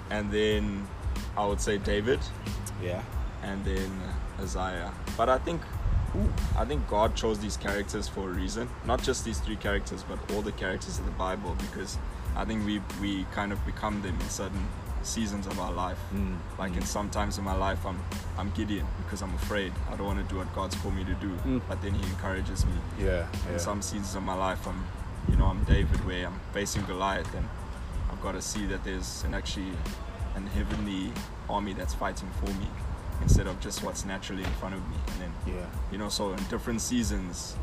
and 0.10 0.32
then 0.32 0.88
I 1.36 1.46
would 1.46 1.60
say 1.60 1.78
David, 1.80 2.20
Yeah. 2.82 3.02
and 3.44 3.64
then 3.66 3.92
Isaiah. 4.40 4.92
But 5.18 5.30
I 5.30 5.38
think 5.40 5.62
I 6.58 6.66
think 6.66 6.88
God 6.88 7.16
chose 7.16 7.40
these 7.40 7.58
characters 7.58 8.08
for 8.08 8.30
a 8.30 8.34
reason. 8.34 8.70
Not 8.86 9.04
just 9.04 9.26
these 9.26 9.40
three 9.40 9.56
characters, 9.56 10.04
but 10.04 10.20
all 10.32 10.42
the 10.42 10.52
characters 10.52 11.00
in 11.00 11.06
the 11.06 11.12
Bible, 11.12 11.56
because 11.60 11.98
I 12.36 12.46
think 12.46 12.66
we 12.66 12.82
we 13.02 13.26
kind 13.32 13.52
of 13.52 13.66
become 13.66 14.02
them 14.02 14.16
in 14.20 14.30
certain 14.30 14.68
seasons 15.04 15.48
of 15.48 15.60
our 15.60 15.72
life. 15.72 16.00
Mm. 16.14 16.38
Like 16.60 16.76
in 16.76 16.84
some 16.84 17.10
times 17.10 17.38
in 17.38 17.44
my 17.44 17.56
life, 17.56 17.86
I'm 17.86 18.00
I'm 18.38 18.52
Gideon 18.52 18.86
because 19.04 19.22
I'm 19.22 19.34
afraid. 19.36 19.72
I 19.90 19.96
don't 19.96 20.08
want 20.08 20.26
to 20.26 20.34
do 20.34 20.38
what 20.40 20.54
God's 20.54 20.76
called 20.76 20.96
me 20.96 21.04
to 21.06 21.14
do. 21.16 21.30
Mm. 21.46 21.62
But 21.68 21.82
then 21.82 21.94
He 21.94 22.04
encourages 22.08 22.66
me. 22.66 22.74
Yeah. 23.00 23.28
In 23.46 23.54
yeah. 23.54 23.58
some 23.58 23.82
seasons 23.82 24.16
of 24.16 24.24
my 24.24 24.36
life, 24.36 24.68
I'm 24.68 24.86
you 25.30 25.38
know 25.38 25.46
I'm 25.46 25.64
David, 25.64 26.06
where 26.06 26.28
I'm 26.28 26.40
facing 26.54 26.84
Goliath, 26.86 27.34
and 27.36 27.48
I've 28.12 28.22
got 28.22 28.34
to 28.34 28.42
see 28.42 28.66
that 28.68 28.84
there's 28.84 29.24
an 29.24 29.34
actually 29.34 29.72
an 30.36 30.48
heavenly 30.48 31.12
army 31.50 31.74
that's 31.74 31.94
fighting 31.94 32.30
for 32.40 32.48
me 32.60 32.68
instead 33.22 33.48
of 33.48 33.60
just 33.60 33.84
what's 33.84 34.06
naturally 34.06 34.44
in 34.44 34.50
front 34.54 34.76
of 34.76 34.82
me. 34.90 34.96
And 35.14 35.22
then 35.22 35.32
Yeah. 35.56 35.66
you 35.92 35.98
know 35.98 36.10
so 36.10 36.32
in 36.34 36.44
different 36.46 36.82
seasons 36.82 37.56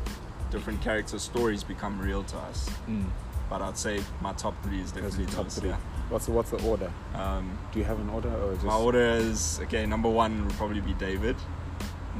different 0.51 0.81
character 0.81 1.17
stories 1.19 1.63
become 1.63 1.99
real 1.99 2.23
to 2.23 2.37
us 2.37 2.69
Mm. 2.87 3.05
but 3.49 3.61
i'd 3.61 3.77
say 3.77 3.99
my 4.21 4.31
top 4.33 4.53
three 4.63 4.79
is 4.81 4.91
definitely 4.91 5.25
the 5.25 5.31
top 5.31 5.45
those, 5.45 5.57
three. 5.59 5.69
yeah. 5.69 5.77
What's 6.09 6.27
the, 6.27 6.31
what's 6.33 6.51
the 6.51 6.61
order? 6.63 6.91
um, 7.15 7.57
Do 7.71 7.79
you 7.79 7.85
have 7.85 7.99
an 7.99 8.09
order 8.09 8.29
or 8.31 8.53
just 8.53 8.65
my 8.65 8.75
order 8.75 8.99
is 9.31 9.59
okay 9.63 9.85
number 9.87 10.07
one 10.09 10.45
would 10.45 10.55
probably 10.55 10.81
be 10.81 10.93
david 10.93 11.35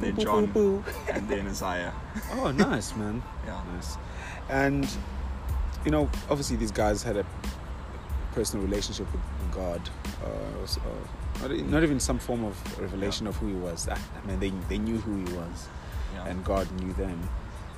then 0.00 0.10
Boo, 0.10 0.16
boo, 0.16 0.22
john 0.24 0.46
boo, 0.46 0.78
boo. 0.80 0.84
and 1.12 1.28
then 1.28 1.46
isaiah 1.46 1.92
Oh, 2.32 2.50
nice, 2.50 2.94
man. 2.96 3.22
yeah 3.46 3.62
Nice. 3.74 3.96
And 4.50 4.86
you 5.84 5.90
know, 5.92 6.10
obviously 6.28 6.56
these 6.56 6.72
guys 6.72 7.02
had 7.04 7.16
a 7.16 7.24
personal 8.34 8.66
relationship 8.66 9.06
with 9.12 9.22
God, 9.54 9.80
uh, 10.24 10.62
s- 10.64 10.78
uh, 10.78 11.06
not, 11.42 11.82
even 11.82 12.00
some 12.00 12.18
form 12.18 12.44
of 12.44 12.80
revelation 12.80 13.26
of 13.26 13.36
who 13.36 13.48
he 13.48 13.54
was. 13.54 13.88
I, 13.88 13.94
I 13.94 14.26
mean, 14.26 14.40
they 14.40 14.50
they 14.68 14.78
knew 14.78 14.98
who 14.98 15.16
he 15.16 15.36
was, 15.36 15.68
yeah 16.14 16.26
and 16.26 16.44
God 16.44 16.70
knew 16.80 16.92
them. 16.94 17.28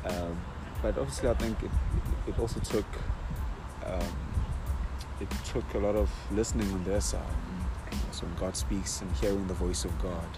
Um, 0.05 0.41
but 0.83 0.97
obviously, 0.99 1.29
I 1.29 1.35
think 1.35 1.63
it 1.63 1.71
it 2.27 2.39
also 2.39 2.61
took 2.61 2.87
um, 3.85 4.17
it 5.21 5.31
took 5.45 5.75
a 5.75 5.79
lot 5.79 5.97
of 5.97 6.11
listening 6.33 6.71
on 6.73 6.85
their 6.85 7.01
side. 7.01 7.23
So 8.13 8.27
when 8.27 8.35
God 8.37 8.57
speaks 8.57 9.01
and 9.01 9.11
hearing 9.17 9.47
the 9.47 9.55
voice 9.55 9.85
of 9.85 9.97
God. 10.03 10.29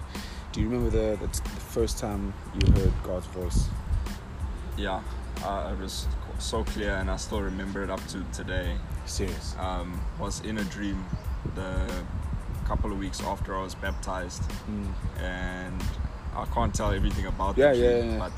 Do 0.52 0.60
you 0.60 0.68
remember 0.68 0.90
the, 0.90 1.16
the, 1.16 1.26
the 1.28 1.60
first 1.60 1.98
time 1.98 2.34
you 2.60 2.72
heard 2.72 2.92
God's 3.04 3.26
voice? 3.28 3.68
yeah 4.76 5.00
uh, 5.44 5.72
it 5.72 5.80
was 5.82 6.06
so 6.38 6.64
clear 6.64 6.92
and 6.96 7.10
i 7.10 7.16
still 7.16 7.42
remember 7.42 7.82
it 7.82 7.90
up 7.90 8.04
to 8.06 8.24
today 8.32 8.76
Serious. 9.04 9.54
um, 9.58 10.00
was 10.18 10.40
in 10.40 10.58
a 10.58 10.64
dream 10.64 11.04
the 11.54 11.86
couple 12.70 12.92
of 12.92 12.98
weeks 12.98 13.20
after 13.24 13.56
I 13.58 13.62
was 13.62 13.74
baptized, 13.74 14.42
Mm. 14.70 14.92
and 15.20 15.82
I 16.36 16.44
can't 16.54 16.72
tell 16.72 16.92
everything 16.92 17.26
about 17.26 17.58
Yeah, 17.58 17.72
the 17.72 17.78
yeah, 17.78 18.04
yeah. 18.04 18.18
but 18.24 18.36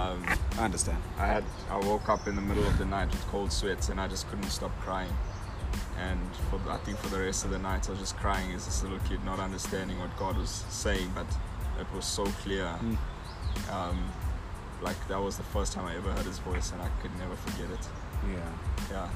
um, 0.00 0.22
I 0.58 0.64
understand. 0.68 0.98
I 1.18 1.26
had 1.26 1.44
I 1.68 1.76
woke 1.78 2.08
up 2.08 2.28
in 2.28 2.36
the 2.36 2.42
middle 2.42 2.64
of 2.72 2.78
the 2.78 2.84
night 2.84 3.10
with 3.10 3.26
cold 3.32 3.50
sweats, 3.50 3.88
and 3.88 4.00
I 4.00 4.06
just 4.06 4.28
couldn't 4.30 4.50
stop 4.50 4.70
crying. 4.86 5.12
And 5.98 6.20
for 6.48 6.58
I 6.70 6.78
think 6.84 6.96
for 6.98 7.08
the 7.16 7.20
rest 7.28 7.44
of 7.44 7.50
the 7.50 7.58
night, 7.58 7.88
I 7.88 7.90
was 7.90 8.00
just 8.06 8.16
crying 8.18 8.52
as 8.56 8.66
this 8.66 8.82
little 8.84 9.00
kid, 9.08 9.18
not 9.24 9.38
understanding 9.40 9.98
what 9.98 10.16
God 10.16 10.36
was 10.38 10.64
saying, 10.68 11.10
but 11.14 11.26
it 11.80 11.88
was 11.94 12.04
so 12.04 12.24
clear. 12.44 12.66
Mm. 12.84 12.96
Um, 13.76 13.98
like 14.80 15.00
that 15.08 15.20
was 15.20 15.36
the 15.36 15.48
first 15.54 15.72
time 15.74 15.86
I 15.86 15.96
ever 15.96 16.10
heard 16.12 16.24
His 16.26 16.38
voice, 16.38 16.70
and 16.72 16.80
I 16.82 16.88
could 17.02 17.14
never 17.18 17.34
forget 17.46 17.68
it. 17.76 17.84
Yeah. 18.36 18.52
Yeah. 18.92 19.08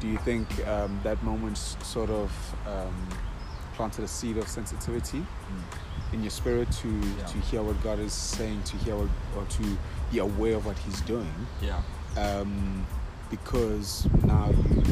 Do 0.00 0.08
you 0.08 0.18
think 0.28 0.46
um, 0.66 0.98
that 1.04 1.22
moment 1.22 1.58
sort 1.58 2.10
of 2.10 2.30
um, 2.66 2.96
planted 3.82 4.04
a 4.04 4.08
seed 4.08 4.36
of 4.36 4.46
sensitivity 4.46 5.26
in 6.12 6.22
your 6.22 6.30
spirit 6.30 6.70
to 6.70 6.86
Yeah. 6.88 7.26
to 7.26 7.38
hear 7.50 7.62
what 7.64 7.82
God 7.82 7.98
is 7.98 8.12
saying, 8.12 8.62
to 8.70 8.76
hear 8.84 8.94
what, 8.94 9.08
or 9.36 9.44
to 9.58 9.62
be 10.12 10.18
aware 10.20 10.54
of 10.54 10.64
what 10.66 10.78
He's 10.78 11.00
doing? 11.00 11.34
Yeah. 11.60 11.80
um, 12.16 12.86
because 13.28 14.06
now 14.22 14.46
you 14.50 14.82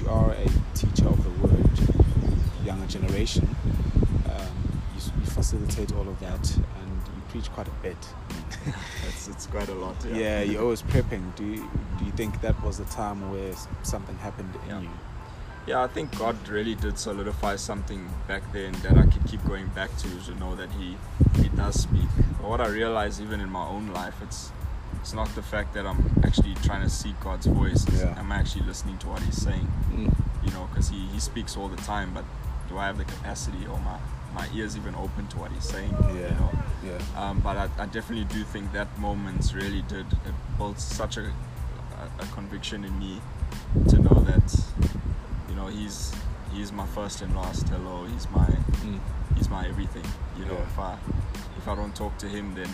you 0.00 0.08
are 0.10 0.30
a 0.30 0.46
teacher 0.80 1.08
of 1.08 1.18
the 1.26 1.34
word, 1.44 1.70
younger 2.64 2.86
generation. 2.86 3.44
Um, 4.32 4.56
you, 4.94 5.00
you 5.20 5.26
facilitate 5.38 5.90
all 5.96 6.06
of 6.14 6.18
that, 6.20 6.44
and 6.80 6.92
you 7.16 7.22
preach 7.30 7.48
quite 7.56 7.66
a 7.68 7.76
bit. 7.82 7.96
It's, 9.08 9.28
it's 9.28 9.46
quite 9.46 9.68
a 9.70 9.74
lot. 9.84 9.96
Yeah, 10.04 10.14
Yeah. 10.16 10.42
you're 10.48 10.62
always 10.62 10.82
prepping. 10.92 11.24
Do 11.34 11.44
you, 11.44 11.62
do 11.98 12.04
you 12.04 12.12
think 12.20 12.40
that 12.42 12.56
was 12.62 12.76
the 12.78 12.84
time 13.02 13.18
where 13.32 13.54
something 13.82 14.16
happened 14.18 14.54
in 14.68 14.82
you? 14.82 14.90
Yeah, 15.66 15.82
I 15.82 15.86
think 15.86 16.16
God 16.18 16.36
really 16.48 16.74
did 16.74 16.98
solidify 16.98 17.56
something 17.56 18.10
back 18.28 18.42
then 18.52 18.72
that 18.82 18.98
I 18.98 19.06
could 19.06 19.26
keep 19.26 19.42
going 19.46 19.68
back 19.68 19.96
to 19.98 20.08
to 20.26 20.34
know 20.38 20.54
that 20.56 20.70
He 20.72 20.96
He 21.40 21.48
does 21.48 21.80
speak. 21.80 22.08
But 22.40 22.50
what 22.50 22.60
I 22.60 22.68
realize 22.68 23.20
even 23.20 23.40
in 23.40 23.48
my 23.48 23.66
own 23.66 23.92
life, 23.92 24.14
it's 24.22 24.52
it's 25.00 25.14
not 25.14 25.34
the 25.34 25.42
fact 25.42 25.74
that 25.74 25.86
I'm 25.86 26.04
actually 26.22 26.54
trying 26.62 26.82
to 26.82 26.90
seek 26.90 27.18
God's 27.20 27.46
voice. 27.46 27.86
Yeah. 27.92 28.14
I'm 28.18 28.32
actually 28.32 28.66
listening 28.66 28.98
to 28.98 29.08
what 29.08 29.22
He's 29.22 29.40
saying. 29.40 29.66
Mm. 29.90 30.14
You 30.44 30.50
know, 30.52 30.68
because 30.70 30.90
He 30.90 31.06
He 31.06 31.18
speaks 31.18 31.56
all 31.56 31.68
the 31.68 31.82
time. 31.82 32.12
But 32.12 32.24
do 32.68 32.76
I 32.76 32.86
have 32.86 32.98
the 32.98 33.04
capacity 33.04 33.66
or 33.66 33.78
my 33.80 33.98
my 34.34 34.48
ears 34.54 34.76
even 34.76 34.94
open 34.96 35.28
to 35.28 35.38
what 35.38 35.50
He's 35.52 35.64
saying? 35.64 35.92
Yeah. 35.92 36.12
You 36.12 36.34
know. 36.40 36.50
Yeah. 36.84 37.00
Um, 37.16 37.40
but 37.40 37.56
I, 37.56 37.68
I 37.78 37.86
definitely 37.86 38.26
do 38.26 38.44
think 38.44 38.72
that 38.72 38.98
moment 38.98 39.54
really 39.54 39.80
did 39.82 40.06
it 40.12 40.34
built 40.58 40.78
such 40.78 41.16
a, 41.16 41.22
a, 41.22 42.22
a 42.22 42.26
conviction 42.34 42.84
in 42.84 42.98
me 42.98 43.22
to 43.88 43.98
know 43.98 44.20
that 44.20 44.44
know 45.64 45.70
he's 45.70 46.12
he's 46.52 46.72
my 46.72 46.86
first 46.88 47.22
and 47.22 47.34
last 47.34 47.68
hello 47.68 48.04
he's 48.04 48.28
my 48.30 48.46
Mm. 48.84 49.00
he's 49.36 49.48
my 49.48 49.66
everything 49.66 50.04
you 50.38 50.44
know 50.44 50.52
Yeah. 50.54 50.62
if 50.70 50.78
I 50.78 50.96
if 51.58 51.66
I 51.68 51.74
don't 51.74 51.94
talk 51.94 52.18
to 52.18 52.28
him 52.28 52.54
then 52.54 52.68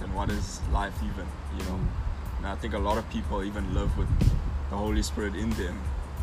then 0.00 0.14
what 0.14 0.30
is 0.30 0.60
life 0.72 0.94
even 1.02 1.26
you 1.58 1.64
know 1.64 1.78
Mm. 1.78 2.38
and 2.38 2.46
I 2.46 2.54
think 2.56 2.74
a 2.74 2.78
lot 2.78 2.98
of 2.98 3.08
people 3.10 3.42
even 3.44 3.74
live 3.74 3.96
with 3.98 4.08
the 4.70 4.76
Holy 4.76 5.02
Spirit 5.02 5.34
in 5.34 5.50
them 5.50 5.80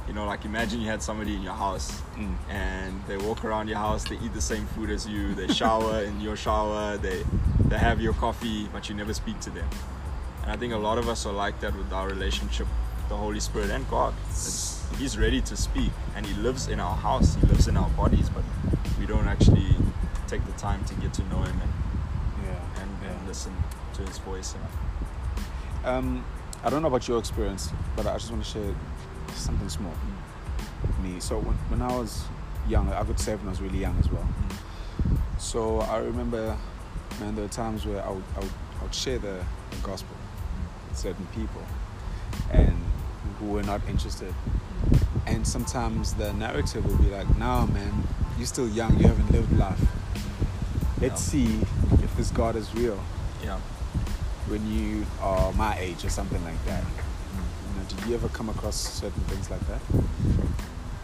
you 0.07 0.13
know 0.13 0.25
like 0.25 0.45
imagine 0.45 0.79
you 0.81 0.87
had 0.87 1.01
somebody 1.03 1.35
in 1.35 1.41
your 1.41 1.55
house 1.67 2.01
Mm. 2.17 2.35
and 2.49 3.03
they 3.07 3.17
walk 3.17 3.43
around 3.43 3.67
your 3.67 3.79
house 3.79 4.03
they 4.05 4.15
eat 4.25 4.33
the 4.33 4.41
same 4.53 4.65
food 4.67 4.89
as 4.89 5.05
you 5.07 5.35
they 5.35 5.47
shower 5.61 6.01
in 6.09 6.21
your 6.21 6.37
shower 6.37 6.95
they 6.97 7.25
they 7.69 7.77
have 7.77 7.99
your 7.99 8.13
coffee 8.13 8.69
but 8.71 8.87
you 8.87 8.95
never 8.95 9.13
speak 9.13 9.39
to 9.41 9.49
them 9.49 9.67
and 10.43 10.51
i 10.51 10.55
think 10.55 10.71
a 10.73 10.77
lot 10.77 10.97
of 10.97 11.09
us 11.09 11.25
are 11.25 11.33
like 11.45 11.59
that 11.59 11.75
with 11.75 11.91
our 11.91 12.07
relationship 12.07 12.67
with 12.97 13.09
the 13.09 13.17
holy 13.17 13.39
spirit 13.41 13.69
and 13.71 13.89
god 13.89 14.13
It's- 14.29 14.74
he's 14.97 15.17
ready 15.17 15.41
to 15.41 15.55
speak 15.57 15.91
and 16.15 16.25
he 16.25 16.33
lives 16.41 16.67
in 16.67 16.79
our 16.79 16.95
house 16.95 17.35
he 17.35 17.47
lives 17.47 17.67
in 17.67 17.75
our 17.77 17.89
bodies 17.91 18.29
but 18.29 18.43
we 18.99 19.05
don't 19.05 19.27
actually 19.27 19.75
take 20.27 20.45
the 20.45 20.51
time 20.53 20.83
to 20.85 20.93
get 20.95 21.13
to 21.13 21.23
know 21.29 21.41
him 21.41 21.59
and, 21.61 21.73
Yeah. 22.45 22.81
and, 22.81 22.89
and 23.03 23.21
Yeah. 23.21 23.27
listen 23.27 23.53
to 23.95 24.01
his 24.03 24.17
voice 24.19 24.53
and 24.55 24.63
Um, 25.85 26.25
I 26.63 26.69
don't 26.71 26.81
know 26.81 26.87
about 26.87 27.07
your 27.07 27.19
experience, 27.19 27.69
but 27.95 28.07
I 28.07 28.13
just 28.13 28.31
want 28.31 28.43
to 28.43 28.49
share 28.49 28.73
something 29.35 29.69
small. 29.69 29.93
Mm. 29.93 31.03
Me. 31.03 31.19
So 31.19 31.37
when, 31.37 31.55
when 31.69 31.81
I 31.83 31.95
was 31.95 32.23
young, 32.67 32.91
I 32.91 33.03
got 33.03 33.19
saved 33.19 33.41
when 33.41 33.49
I 33.49 33.51
was 33.51 33.61
really 33.61 33.77
young 33.79 33.95
as 33.99 34.09
well. 34.09 34.23
Mm. 34.27 35.17
So 35.37 35.81
I 35.81 35.97
remember, 35.99 36.57
man, 37.19 37.35
there 37.35 37.43
were 37.43 37.49
times 37.51 37.85
where 37.85 38.03
I 38.03 38.09
would, 38.09 38.23
I 38.35 38.39
would, 38.39 38.53
I 38.79 38.83
would 38.83 38.95
share 38.95 39.19
the, 39.19 39.45
the 39.69 39.77
gospel 39.83 40.15
with 40.89 40.97
certain 40.97 41.27
people, 41.35 41.61
and 42.51 42.75
who 43.39 43.45
were 43.51 43.61
not 43.63 43.81
interested. 43.87 44.33
Mm. 44.33 44.74
And 45.27 45.45
sometimes 45.47 46.13
the 46.13 46.33
narrative 46.33 46.85
will 46.85 46.97
be 46.97 47.09
like, 47.09 47.27
"No, 47.37 47.67
man, 47.67 48.07
you're 48.37 48.45
still 48.47 48.69
young. 48.69 48.97
You 48.99 49.07
haven't 49.07 49.31
lived 49.31 49.51
life. 49.57 49.79
Let's 51.01 51.21
Yeah. 51.33 51.45
see 51.45 51.59
if 52.03 52.15
this 52.17 52.31
God 52.31 52.55
is 52.55 52.73
real." 52.75 52.99
yeah 53.43 53.59
when 54.47 54.63
you 54.71 55.05
are 55.21 55.51
my 55.53 55.75
age 55.79 56.05
or 56.05 56.09
something 56.09 56.43
like 56.43 56.63
that. 56.65 56.83
You 56.83 57.79
know, 57.81 57.83
did 57.89 58.05
you 58.07 58.13
ever 58.15 58.29
come 58.29 58.47
across 58.49 58.75
certain 58.75 59.23
things 59.23 59.49
like 59.49 59.65
that? 59.67 59.81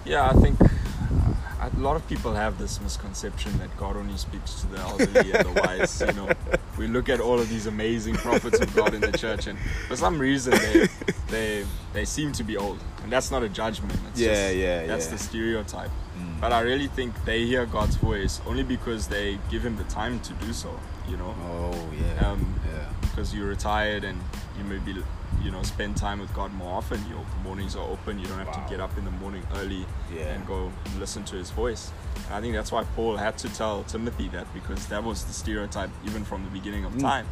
Yeah, 0.05 0.29
I 0.29 0.33
think 0.33 0.61
uh, 0.61 1.33
a 1.59 1.79
lot 1.79 1.95
of 1.95 2.07
people 2.07 2.33
have 2.35 2.59
this 2.59 2.79
misconception 2.81 3.57
that 3.57 3.75
God 3.77 3.95
only 3.97 4.15
speaks 4.17 4.53
to 4.61 4.67
the 4.67 4.77
elderly 4.77 5.31
and 5.31 5.45
the 5.45 5.59
wise. 5.59 6.01
You 6.01 6.13
know, 6.13 6.29
we 6.77 6.87
look 6.87 7.09
at 7.09 7.19
all 7.19 7.39
of 7.39 7.49
these 7.49 7.65
amazing 7.65 8.15
prophets 8.15 8.59
of 8.59 8.75
God 8.75 8.93
in 8.93 9.01
the 9.01 9.11
church, 9.17 9.47
and 9.47 9.57
for 9.87 9.95
some 9.95 10.19
reason 10.19 10.51
they 10.51 10.87
they 11.31 11.65
they 11.93 12.05
seem 12.05 12.31
to 12.33 12.43
be 12.43 12.55
old, 12.57 12.79
and 13.03 13.11
that's 13.11 13.31
not 13.31 13.41
a 13.43 13.49
judgment. 13.49 13.97
It's 14.09 14.19
Yeah, 14.19 14.27
just, 14.33 14.55
yeah, 14.55 14.87
That's 14.87 15.05
yeah. 15.07 15.11
the 15.13 15.17
stereotype. 15.17 15.91
But 16.39 16.51
I 16.53 16.61
really 16.61 16.87
think 16.87 17.13
they 17.25 17.45
hear 17.45 17.65
God's 17.65 17.95
voice 17.95 18.41
only 18.45 18.63
because 18.63 19.07
they 19.07 19.39
give 19.49 19.63
Him 19.65 19.75
the 19.77 19.83
time 19.85 20.19
to 20.21 20.33
do 20.33 20.53
so. 20.53 20.71
You 21.09 21.17
know, 21.17 21.33
Oh 21.43 21.89
yeah. 21.99 22.27
Um, 22.29 22.55
yeah. 22.71 22.85
because 23.01 23.33
you're 23.33 23.47
retired 23.47 24.03
and 24.03 24.19
you 24.57 24.63
maybe 24.63 25.03
you 25.43 25.51
know 25.51 25.63
spend 25.63 25.97
time 25.97 26.19
with 26.19 26.31
God 26.33 26.51
more 26.53 26.73
often. 26.77 26.99
Your 27.09 27.25
mornings 27.43 27.75
are 27.75 27.87
open. 27.87 28.19
You 28.19 28.27
don't 28.27 28.37
have 28.39 28.47
Wow. 28.55 28.63
to 28.63 28.69
get 28.69 28.79
up 28.79 28.95
in 28.97 29.05
the 29.05 29.11
morning 29.23 29.43
early 29.55 29.85
Yeah. 30.15 30.33
and 30.33 30.45
go 30.47 30.71
listen 30.99 31.23
to 31.25 31.35
his 31.35 31.49
voice. 31.51 31.91
And 32.27 32.35
I 32.35 32.41
think 32.41 32.53
that's 32.53 32.71
why 32.71 32.83
Paul 32.95 33.17
had 33.17 33.37
to 33.39 33.49
tell 33.49 33.83
Timothy 33.83 34.27
that 34.29 34.47
because 34.53 34.85
that 34.87 35.03
was 35.03 35.23
the 35.25 35.33
stereotype 35.33 35.89
even 36.05 36.23
from 36.25 36.43
the 36.43 36.49
beginning 36.51 36.85
of 36.85 36.93
Mm. 36.93 37.01
time. 37.01 37.27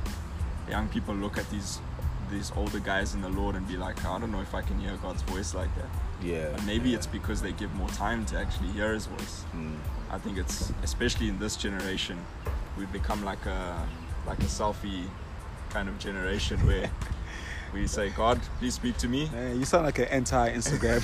Young 0.69 0.87
people 0.87 1.15
look 1.15 1.37
at 1.37 1.49
these 1.49 1.79
these 2.29 2.51
older 2.55 2.79
guys 2.79 3.13
in 3.13 3.21
the 3.21 3.29
Lord 3.29 3.55
and 3.55 3.67
be 3.67 3.77
like, 3.77 4.03
I 4.05 4.19
don't 4.19 4.31
know 4.31 4.41
if 4.41 4.53
I 4.53 4.61
can 4.61 4.79
hear 4.79 4.95
God's 4.97 5.21
voice 5.23 5.53
like 5.53 5.73
that. 5.75 5.89
Yeah. 6.21 6.49
But 6.51 6.65
maybe 6.65 6.89
yeah. 6.89 6.97
it's 6.97 7.07
because 7.07 7.41
they 7.41 7.51
give 7.51 7.73
more 7.75 7.89
time 7.89 8.25
to 8.27 8.37
actually 8.37 8.69
hear 8.69 8.93
his 8.93 9.05
voice. 9.05 9.43
Mm. 9.55 9.77
I 10.11 10.17
think 10.17 10.37
it's 10.37 10.71
especially 10.83 11.29
in 11.29 11.39
this 11.39 11.55
generation, 11.55 12.17
we've 12.77 12.91
become 12.91 13.23
like 13.23 13.45
a 13.45 13.87
like 14.27 14.39
a 14.39 14.45
selfie 14.45 15.05
kind 15.69 15.87
of 15.87 15.97
generation 15.99 16.65
where 16.65 16.89
we 17.73 17.87
say, 17.87 18.09
God, 18.09 18.39
please 18.59 18.73
speak 18.73 18.97
to 18.97 19.07
me. 19.07 19.29
Man, 19.29 19.59
you 19.59 19.65
sound 19.65 19.85
like 19.85 19.99
an 19.99 20.05
anti-Instagram, 20.05 20.99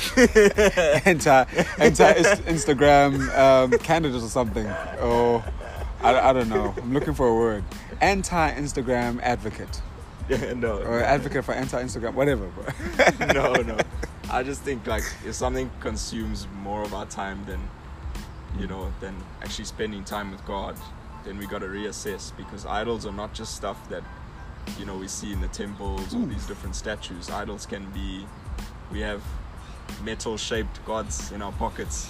anti, 1.05 1.44
anti-Instagram 1.77 3.38
um, 3.38 3.72
candidate 3.79 4.22
or 4.22 4.27
something. 4.27 4.65
Oh, 5.00 5.44
I, 6.01 6.29
I 6.29 6.34
don't 6.34 6.50
know. 6.50 6.74
I'm 6.77 6.94
looking 6.94 7.13
for 7.13 7.27
a 7.27 7.36
word. 7.36 7.63
Anti-Instagram 8.01 9.22
advocate 9.22 9.82
Yeah, 10.29 10.53
no, 10.58 10.79
or 10.79 11.01
advocate 11.01 11.46
for 11.46 11.53
anti-Instagram, 11.53 12.13
whatever. 12.13 12.48
Bro. 12.48 13.27
no, 13.34 13.53
no. 13.53 13.77
I 14.29 14.44
just 14.44 14.62
think 14.62 14.88
like 14.88 15.03
if 15.25 15.36
something 15.36 15.70
consumes 15.79 16.48
more 16.62 16.82
of 16.82 16.94
our 16.94 17.05
time 17.05 17.46
than 17.46 17.60
you 18.60 18.67
know 18.67 18.91
than 19.00 19.15
actually 19.41 19.65
spending 19.65 20.03
time 20.03 20.32
with 20.32 20.44
God, 20.46 20.75
then 21.24 21.38
we 21.38 21.46
got 21.46 21.60
to 21.60 21.67
reassess 21.67 22.36
because 22.36 22.65
idols 22.65 23.05
are 23.05 23.12
not 23.13 23.34
just 23.34 23.55
stuff 23.55 23.88
that 23.89 24.03
you 24.79 24.86
know 24.86 24.98
we 24.98 25.08
see 25.08 25.32
in 25.32 25.41
the 25.41 25.48
temples 25.50 26.15
or 26.15 26.25
these 26.25 26.48
different 26.48 26.75
statues. 26.75 27.29
Idols 27.29 27.65
can 27.65 27.89
be 27.91 28.25
we 28.91 29.00
have 29.01 29.22
metal 30.03 30.38
shaped 30.38 30.84
gods 30.86 31.32
in 31.32 31.41
our 31.44 31.51
pockets 31.53 32.10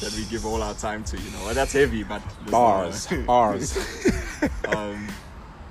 that 0.00 0.12
we 0.14 0.24
give 0.24 0.44
all 0.44 0.62
our 0.62 0.74
time 0.74 1.04
to. 1.04 1.16
You 1.16 1.30
know, 1.30 1.44
well, 1.44 1.54
that's 1.54 1.72
heavy, 1.72 2.02
but 2.02 2.22
Bars, 2.50 3.06
bars. 3.24 3.76
um, 4.68 5.06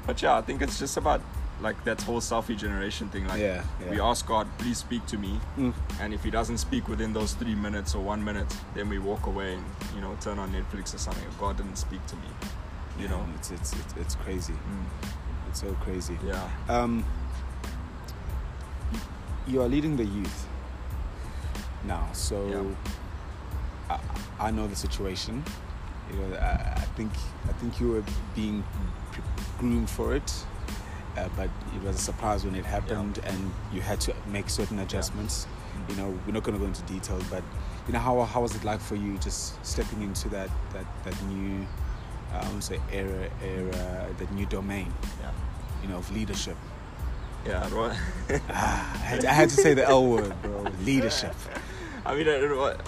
but 0.05 0.21
yeah, 0.21 0.37
I 0.37 0.41
think 0.41 0.61
it's 0.61 0.79
just 0.79 0.95
about 0.95 1.21
like 1.61 1.83
that 1.85 2.01
whole 2.01 2.19
selfie 2.21 2.57
generation 2.57 3.07
thing. 3.09 3.27
Like 3.27 3.39
Yeah, 3.39 3.63
yeah. 3.79 3.91
we 3.91 3.99
ask 3.99 4.25
God, 4.27 4.47
please 4.57 4.79
speak 4.79 5.05
to 5.07 5.17
me, 5.17 5.39
Mm. 5.57 5.73
and 5.99 6.13
if 6.13 6.23
He 6.23 6.31
doesn't 6.31 6.57
speak 6.57 6.87
within 6.87 7.13
those 7.13 7.33
three 7.33 7.55
minutes 7.55 7.93
or 7.95 8.01
one 8.03 8.23
minute, 8.23 8.51
then 8.73 8.89
we 8.89 8.97
walk 8.99 9.27
away 9.27 9.53
and 9.53 9.63
you 9.95 10.01
know 10.01 10.15
turn 10.21 10.39
on 10.39 10.51
Netflix 10.51 10.93
or 10.95 10.97
something. 10.97 11.27
God 11.39 11.57
didn't 11.57 11.77
speak 11.77 12.05
to 12.07 12.15
me, 12.15 12.29
you 12.99 13.07
know. 13.07 13.23
It's, 13.35 13.51
it's 13.51 13.73
it's 13.73 13.93
it's 13.97 14.15
crazy. 14.15 14.53
Mm, 14.53 14.85
It's 15.49 15.61
so 15.61 15.73
crazy. 15.83 16.17
yeah, 16.25 16.49
Um, 16.69 17.03
you 19.47 19.61
are 19.61 19.67
leading 19.67 19.97
the 19.97 20.05
youth 20.05 20.47
now, 21.85 22.07
so 22.13 22.75
I, 23.89 23.99
I 24.39 24.51
know 24.51 24.67
the 24.67 24.75
situation. 24.75 25.43
You 26.11 26.17
know, 26.17 26.35
I, 26.37 26.73
I 26.77 26.85
think 26.95 27.11
I 27.49 27.53
think 27.53 27.79
you 27.79 27.91
were 27.93 28.03
being 28.35 28.63
groomed 29.59 29.89
for 29.89 30.15
it, 30.15 30.45
uh, 31.17 31.27
but 31.35 31.49
it 31.75 31.81
was 31.83 31.95
a 31.95 31.99
surprise 31.99 32.45
when 32.45 32.55
it 32.55 32.65
happened, 32.65 33.19
and 33.23 33.51
you 33.73 33.81
had 33.81 33.99
to 34.01 34.13
make 34.27 34.49
certain 34.49 34.79
adjustments. 34.79 35.47
You 35.89 35.95
know, 35.95 36.19
we're 36.25 36.33
not 36.33 36.43
going 36.43 36.53
to 36.57 36.59
go 36.59 36.65
into 36.67 36.81
detail, 36.83 37.19
but 37.29 37.43
you 37.87 37.93
know, 37.93 37.99
how 37.99 38.21
how 38.23 38.41
was 38.41 38.55
it 38.55 38.63
like 38.63 38.79
for 38.79 38.95
you 38.95 39.17
just 39.17 39.63
stepping 39.65 40.01
into 40.01 40.29
that 40.29 40.49
that 40.73 40.85
that 41.03 41.23
new, 41.25 41.65
uh, 42.33 42.45
I 42.47 42.53
would 42.53 42.63
say 42.63 42.79
era 42.91 43.29
era 43.43 44.07
that 44.17 44.31
new 44.33 44.45
domain, 44.45 44.93
Yeah. 45.21 45.31
you 45.83 45.89
know, 45.89 45.97
of 45.97 46.11
leadership. 46.11 46.57
Yeah. 47.45 47.67
Was, 47.73 47.97
Ah, 48.49 48.93
I, 48.93 48.97
had, 48.97 49.25
I 49.25 49.33
had 49.33 49.49
to 49.49 49.55
say 49.55 49.73
the 49.73 49.83
L 49.87 50.05
word, 50.05 50.33
bro. 50.43 50.65
Leadership. 50.85 51.35
I 52.05 52.13
mean, 52.15 52.27
it, 52.27 52.43
it, 52.43 52.81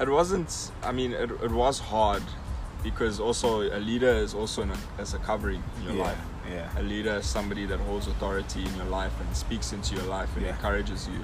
it 0.00 0.08
wasn't. 0.08 0.70
I 0.82 0.92
mean, 0.92 1.12
it, 1.12 1.30
it 1.30 1.50
was 1.50 1.78
hard 1.78 2.22
because 2.82 3.20
also 3.20 3.62
a 3.62 3.80
leader 3.80 4.08
is 4.12 4.34
also 4.34 4.66
as 4.98 5.14
a 5.14 5.18
covering 5.18 5.62
in 5.78 5.82
your 5.84 5.94
Yeah, 5.94 6.02
life. 6.04 6.18
yeah. 6.50 6.78
A 6.80 6.82
leader 6.82 7.14
is 7.16 7.26
somebody 7.26 7.66
that 7.66 7.80
holds 7.80 8.06
authority 8.06 8.64
in 8.64 8.74
your 8.76 8.86
life 8.86 9.12
and 9.20 9.36
speaks 9.36 9.72
into 9.72 9.94
your 9.96 10.04
life 10.06 10.30
and 10.36 10.44
Yeah. 10.46 10.52
encourages 10.54 11.08
you. 11.08 11.20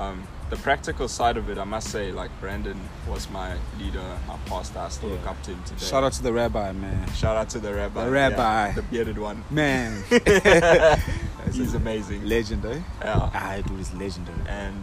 Um, 0.00 0.24
the 0.50 0.56
practical 0.58 1.08
side 1.08 1.38
of 1.38 1.48
it, 1.48 1.56
I 1.58 1.64
must 1.64 1.88
say, 1.88 2.12
like 2.12 2.30
Brandon 2.40 2.78
was 3.08 3.28
my 3.30 3.54
leader, 3.80 4.04
my 4.28 4.36
pastor. 4.44 4.78
I 4.80 4.90
still 4.90 5.08
look 5.08 5.20
Yeah. 5.24 5.30
up 5.30 5.42
to 5.44 5.50
him 5.52 5.62
today. 5.64 5.84
Shout 5.86 6.04
out 6.04 6.12
to 6.12 6.22
the 6.22 6.32
rabbi, 6.34 6.70
man. 6.72 7.10
Shout 7.14 7.36
out 7.36 7.48
to 7.50 7.58
the 7.58 7.72
rabbi. 7.74 8.04
The 8.04 8.10
rabbi. 8.10 8.66
yeah, 8.68 8.72
the 8.74 8.82
bearded 8.82 9.18
one. 9.18 9.42
Man. 9.50 10.04
He's 11.52 11.74
amazing. 11.74 12.26
Legendary. 12.26 12.76
eh? 13.00 13.04
Yeah. 13.04 13.30
Ah, 13.32 13.56
dude 13.66 13.80
is 13.80 13.92
legendary. 13.94 14.38
And 14.48 14.76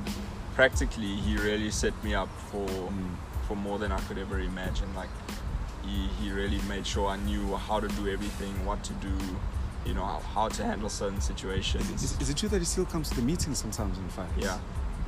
practically, 0.56 1.16
he 1.16 1.38
really 1.38 1.70
set 1.72 1.94
me 2.04 2.16
up 2.16 2.30
for 2.52 2.66
Mm. 2.68 3.16
for 3.48 3.56
more 3.56 3.78
than 3.78 3.92
I 3.92 4.00
could 4.08 4.18
ever 4.18 4.40
imagine. 4.40 4.88
Like 4.96 5.10
he, 5.88 6.08
he 6.24 6.32
really 6.32 6.60
made 6.70 6.86
sure 6.88 7.08
I 7.08 7.18
knew 7.18 7.56
how 7.56 7.80
to 7.80 7.88
do 7.90 8.08
everything, 8.08 8.66
what 8.66 8.84
to 8.86 8.94
do, 8.94 9.12
you 9.86 9.94
know, 9.94 10.06
how, 10.06 10.20
how 10.34 10.48
to 10.50 10.64
handle 10.64 10.90
certain 10.90 11.22
situations. 11.22 11.90
Is, 12.04 12.20
is 12.22 12.30
it 12.30 12.38
true 12.38 12.50
that 12.50 12.60
he 12.60 12.66
still 12.66 12.86
comes 12.86 13.10
to 13.10 13.16
the 13.16 13.22
meetings 13.22 13.58
sometimes 13.60 13.98
in 13.98 14.10
fact? 14.10 14.32
yeah, 14.38 14.60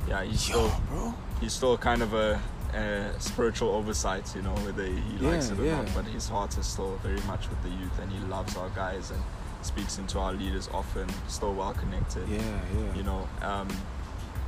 yeah. 0.08 0.22
He's 0.22 0.48
Yo, 0.48 0.66
still 0.68 0.80
bro. 0.88 1.14
he's 1.40 1.52
still 1.52 1.78
kind 1.78 2.02
of 2.02 2.12
a, 2.14 2.40
a 2.74 3.10
spiritual 3.20 3.70
oversight, 3.70 4.34
you 4.36 4.42
know, 4.42 4.54
whether 4.66 4.84
he 4.84 5.18
likes 5.18 5.48
Yeah, 5.48 5.54
it 5.54 5.60
or 5.60 5.64
yeah. 5.64 5.82
not. 5.82 5.94
But 5.94 6.04
his 6.06 6.28
heart 6.28 6.56
is 6.58 6.66
still 6.66 6.96
very 7.02 7.20
much 7.26 7.48
with 7.48 7.62
the 7.62 7.70
youth, 7.70 7.98
and 8.00 8.10
he 8.12 8.18
loves 8.26 8.56
our 8.56 8.68
guys 8.70 9.10
and 9.10 9.20
speaks 9.62 9.98
into 9.98 10.18
our 10.18 10.32
leaders 10.32 10.68
often. 10.74 11.08
Still 11.28 11.54
well 11.54 11.72
connected. 11.74 12.28
Yeah, 12.28 12.38
yeah. 12.40 12.94
you 12.94 13.02
know 13.02 13.26
um, 13.42 13.68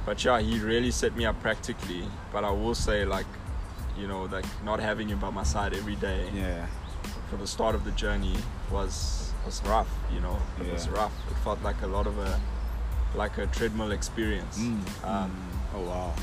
but 0.06 0.24
yeah 0.24 0.40
he 0.40 0.58
really 0.60 0.90
set 0.90 1.14
me 1.16 1.26
up 1.26 1.38
practically 1.42 2.04
but 2.32 2.42
i 2.44 2.50
will 2.50 2.74
say 2.74 3.04
like 3.04 3.26
you 3.98 4.06
know 4.06 4.24
like 4.24 4.44
not 4.64 4.80
having 4.80 5.08
him 5.08 5.18
by 5.18 5.30
my 5.30 5.42
side 5.42 5.74
every 5.74 5.96
day 5.96 6.28
Yeah. 6.34 6.66
for 7.30 7.36
the 7.36 7.46
start 7.46 7.74
of 7.74 7.84
the 7.84 7.90
journey 7.92 8.36
was 8.70 9.32
was 9.44 9.62
rough 9.64 9.88
you 10.12 10.20
know 10.20 10.36
it 10.60 10.72
was 10.72 10.88
rough 10.88 11.12
it 11.30 11.36
felt 11.44 11.62
like 11.62 11.80
a 11.82 11.86
lot 11.86 12.06
of 12.06 12.18
a 12.18 12.40
like 13.14 13.38
a 13.38 13.46
treadmill 13.46 13.92
experience 13.92 14.58
Mm, 14.58 15.04
um, 15.04 15.30
mm. 15.30 15.76
Oh 15.76 15.82
wow. 15.88 16.14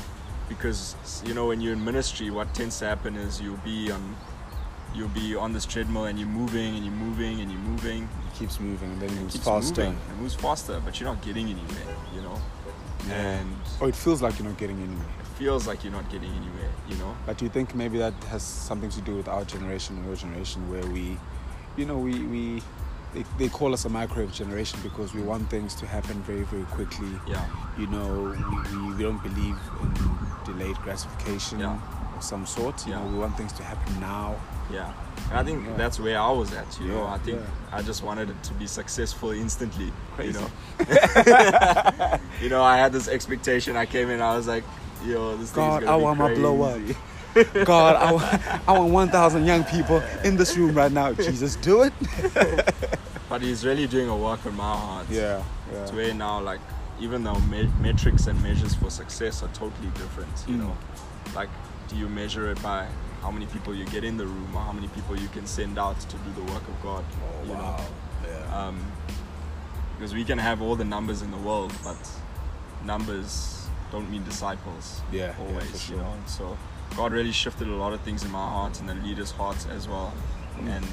because 0.48 0.94
you 1.26 1.34
know 1.34 1.46
when 1.48 1.60
you're 1.60 1.72
in 1.72 1.84
ministry 1.84 2.30
what 2.30 2.52
tends 2.54 2.78
to 2.78 2.84
happen 2.86 3.16
is 3.16 3.40
you'll 3.40 3.56
be 3.64 3.90
on 3.90 4.16
you'll 4.94 5.08
be 5.08 5.34
on 5.36 5.52
this 5.52 5.66
treadmill 5.66 6.04
and 6.04 6.18
you're 6.18 6.28
moving 6.28 6.76
and 6.76 6.84
you're 6.84 6.94
moving 6.94 7.40
and 7.40 7.50
you're 7.50 7.60
moving 7.60 8.08
It 8.28 8.38
keeps 8.38 8.58
moving 8.60 8.90
and 8.92 9.02
then 9.02 9.10
it 9.10 9.20
moves 9.20 9.34
keeps 9.34 9.44
faster. 9.44 9.82
moving 9.84 9.98
it 10.10 10.16
moves 10.22 10.34
faster 10.34 10.80
but 10.84 10.98
you're 11.00 11.08
not 11.12 11.20
getting 11.22 11.46
anywhere 11.48 11.96
you 12.14 12.22
know 12.22 12.40
and 13.12 13.48
Oh, 13.80 13.86
it 13.86 13.94
feels 13.96 14.22
like 14.22 14.38
you're 14.38 14.48
not 14.48 14.58
getting 14.58 14.78
anywhere. 14.82 15.06
Feels 15.36 15.66
like 15.66 15.84
you're 15.84 15.92
not 15.92 16.08
getting 16.10 16.30
anywhere, 16.30 16.70
you 16.88 16.96
know? 16.96 17.14
But 17.26 17.38
do 17.38 17.44
you 17.44 17.50
think 17.50 17.74
maybe 17.74 17.98
that 17.98 18.14
has 18.24 18.42
something 18.42 18.90
to 18.90 19.00
do 19.02 19.14
with 19.16 19.28
our 19.28 19.44
generation 19.44 19.96
and 19.96 20.06
your 20.06 20.16
generation 20.16 20.68
where 20.70 20.86
we, 20.86 21.18
you 21.76 21.84
know, 21.84 21.98
we, 21.98 22.20
we 22.24 22.62
they, 23.14 23.24
they 23.38 23.48
call 23.48 23.72
us 23.72 23.84
a 23.84 23.88
microwave 23.88 24.32
generation 24.32 24.78
because 24.82 25.14
we 25.14 25.22
want 25.22 25.48
things 25.48 25.74
to 25.76 25.86
happen 25.86 26.20
very, 26.22 26.42
very 26.42 26.64
quickly. 26.64 27.08
Yeah. 27.26 27.44
You 27.78 27.86
know, 27.86 28.34
we, 28.36 28.76
we, 28.78 28.94
we 28.94 29.02
don't 29.02 29.22
believe 29.22 29.56
in 29.82 29.94
delayed 30.44 30.76
gratification 30.76 31.60
Yeah. 31.60 31.78
of 32.16 32.22
some 32.24 32.44
sort. 32.46 32.84
You 32.86 32.92
Yeah. 32.92 33.00
know, 33.04 33.12
we 33.12 33.18
want 33.18 33.36
things 33.36 33.52
to 33.54 33.62
happen 33.62 34.00
now. 34.00 34.36
Yeah. 34.72 34.92
And 35.30 35.38
I 35.38 35.44
think 35.44 35.64
Yeah. 35.66 35.76
that's 35.76 35.98
where 36.00 36.18
I 36.18 36.30
was 36.30 36.52
at, 36.52 36.78
you 36.80 36.88
know? 36.88 37.04
I 37.06 37.18
think. 37.18 37.40
I 37.72 37.82
just 37.82 38.02
wanted 38.02 38.30
it 38.30 38.42
to 38.44 38.54
be 38.54 38.66
successful 38.66 39.30
instantly, 39.30 39.92
Crazy. 40.14 40.38
you 40.38 40.40
know? 40.40 40.50
you 42.42 42.48
know, 42.48 42.62
I 42.62 42.76
had 42.78 42.92
this 42.92 43.08
expectation. 43.08 43.76
I 43.76 43.86
came 43.86 44.10
in, 44.10 44.20
I 44.20 44.36
was 44.36 44.46
like, 44.46 44.64
yo, 45.04 45.36
this 45.36 45.50
God, 45.52 45.84
I 45.84 45.96
want 45.96 46.18
my 46.18 46.34
blow 46.34 46.62
up. 46.62 46.80
God, 47.66 47.96
I 47.96 48.12
want, 48.12 48.68
I 48.68 48.72
want 48.78 48.92
1,000 48.92 49.44
young 49.44 49.64
people 49.64 50.02
in 50.24 50.36
this 50.36 50.56
room 50.56 50.74
right 50.74 50.90
now. 50.90 51.12
Jesus, 51.26 51.56
do 51.56 51.82
it. 51.82 51.92
But 53.28 53.42
he's 53.42 53.66
really 53.66 53.88
doing 53.88 54.08
a 54.08 54.16
work 54.16 54.46
on 54.46 54.54
my 54.56 54.62
heart. 54.76 55.06
Yeah, 55.10 55.42
It's 55.72 55.90
yeah. 55.90 55.96
where 55.96 56.14
now, 56.14 56.40
like, 56.40 56.60
even 57.00 57.24
though 57.24 57.38
me- 57.40 57.68
metrics 57.80 58.28
and 58.28 58.40
measures 58.40 58.74
for 58.76 58.88
success 58.88 59.42
are 59.42 59.48
totally 59.48 59.88
different, 59.96 60.30
you 60.46 60.54
Mm. 60.54 60.60
know? 60.60 60.76
Like, 61.34 61.48
do 61.88 61.96
you 61.96 62.08
measure 62.08 62.48
it 62.52 62.62
by 62.62 62.86
how 63.22 63.32
many 63.32 63.46
people 63.46 63.74
you 63.74 63.84
get 63.86 64.04
in 64.04 64.16
the 64.16 64.24
room 64.26 64.54
or 64.54 64.62
how 64.62 64.70
many 64.70 64.86
people 64.88 65.16
you 65.18 65.26
can 65.28 65.44
send 65.44 65.76
out 65.76 65.98
to 65.98 66.16
do 66.18 66.30
the 66.36 66.52
work 66.52 66.62
of 66.68 66.80
God? 66.84 67.04
Oh, 67.20 67.42
you 67.48 67.52
know? 67.54 67.58
wow. 67.64 67.84
Yeah. 68.24 68.58
um, 68.68 68.78
because 69.98 70.14
we 70.14 70.24
can 70.24 70.38
have 70.38 70.62
all 70.62 70.76
the 70.76 70.84
numbers 70.84 71.20
in 71.22 71.30
the 71.32 71.36
world, 71.38 71.72
but 71.82 71.96
numbers 72.84 73.55
don't 73.92 74.10
mean 74.10 74.24
disciples. 74.24 75.00
Yeah, 75.12 75.34
yeah, 75.38 75.44
always, 75.48 75.90
you 75.90 75.96
know. 75.96 76.12
And 76.12 76.28
so 76.28 76.56
God 76.96 77.12
really 77.12 77.32
shifted 77.32 77.68
a 77.68 77.74
lot 77.74 77.92
of 77.92 78.00
things 78.02 78.24
in 78.24 78.30
my 78.30 78.46
heart 78.48 78.80
and 78.80 78.88
the 78.88 78.94
leaders' 78.94 79.30
hearts 79.32 79.66
as 79.66 79.88
well, 79.88 80.12
Mm. 80.58 80.76
and 80.76 80.86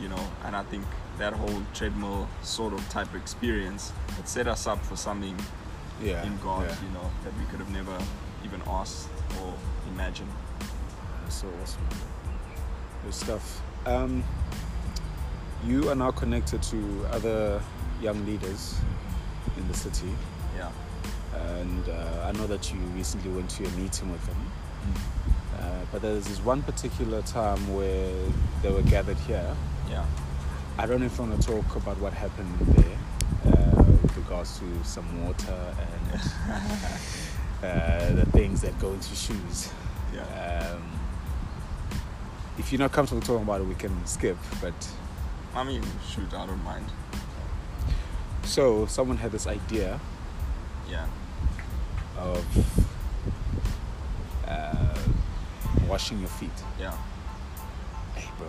you 0.00 0.08
know, 0.08 0.22
and 0.44 0.54
I 0.56 0.62
think 0.64 0.84
that 1.18 1.32
whole 1.34 1.62
treadmill 1.74 2.28
sort 2.42 2.72
of 2.72 2.88
type 2.88 3.08
of 3.08 3.16
experience 3.16 3.92
it 4.18 4.26
set 4.28 4.46
us 4.46 4.66
up 4.66 4.82
for 4.84 4.96
something 4.96 5.36
yeah. 6.02 6.22
in 6.24 6.38
God, 6.38 6.66
yeah. 6.68 6.76
you 6.86 6.92
know, 6.94 7.10
that 7.24 7.32
we 7.38 7.44
could 7.46 7.58
have 7.60 7.70
never 7.70 7.98
even 8.44 8.62
asked 8.66 9.08
or 9.42 9.54
imagined. 9.92 10.30
That's 11.22 11.36
so 11.42 11.48
awesome. 11.62 11.82
Good 13.04 13.14
stuff. 13.14 13.62
Um, 13.86 14.24
you 15.66 15.88
are 15.90 15.94
now 15.94 16.10
connected 16.10 16.62
to 16.64 17.06
other 17.12 17.62
young 18.00 18.24
leaders 18.26 18.76
in 19.58 19.68
the 19.68 19.74
city, 19.74 20.10
Yeah. 20.56 20.70
And 21.34 21.88
uh, 21.88 22.26
I 22.26 22.32
know 22.32 22.46
that 22.46 22.72
you 22.72 22.78
recently 22.94 23.30
went 23.30 23.50
to 23.50 23.64
a 23.64 23.70
meeting 23.70 24.10
with 24.10 24.24
them. 24.26 24.52
Uh, 25.58 25.80
but 25.92 26.02
there's 26.02 26.26
this 26.26 26.38
one 26.40 26.62
particular 26.62 27.22
time 27.22 27.74
where 27.74 28.12
they 28.62 28.70
were 28.70 28.82
gathered 28.82 29.18
here. 29.18 29.54
Yeah. 29.88 30.04
I 30.78 30.86
don't 30.86 31.00
know 31.00 31.06
if 31.06 31.18
you 31.18 31.24
want 31.24 31.40
to 31.40 31.46
talk 31.46 31.76
about 31.76 31.98
what 32.00 32.12
happened 32.12 32.58
there 32.60 33.52
uh, 33.52 33.82
with 33.82 34.16
regards 34.16 34.58
to 34.60 34.84
some 34.84 35.24
water 35.24 35.74
and 35.78 36.20
uh, 37.62 38.12
the 38.14 38.26
things 38.32 38.62
that 38.62 38.78
go 38.78 38.92
into 38.92 39.14
shoes. 39.14 39.70
Yeah. 40.14 40.72
Um, 40.72 40.82
if 42.58 42.72
you're 42.72 42.78
not 42.78 42.92
comfortable 42.92 43.22
talking 43.22 43.42
about 43.42 43.60
it, 43.60 43.64
we 43.64 43.74
can 43.74 44.04
skip. 44.06 44.36
But 44.60 44.74
I 45.54 45.64
mean, 45.64 45.82
shoot, 46.08 46.32
I 46.32 46.46
don't 46.46 46.62
mind. 46.64 46.86
so 48.44 48.86
someone 48.86 49.16
had 49.18 49.32
this 49.32 49.46
idea 49.46 50.00
Yeah. 50.90 51.06
of 52.18 52.44
uh, 54.46 54.98
washing 55.88 56.18
your 56.20 56.28
feet. 56.28 56.50
Yeah. 56.78 56.92
Hey, 58.14 58.28
bro. 58.38 58.48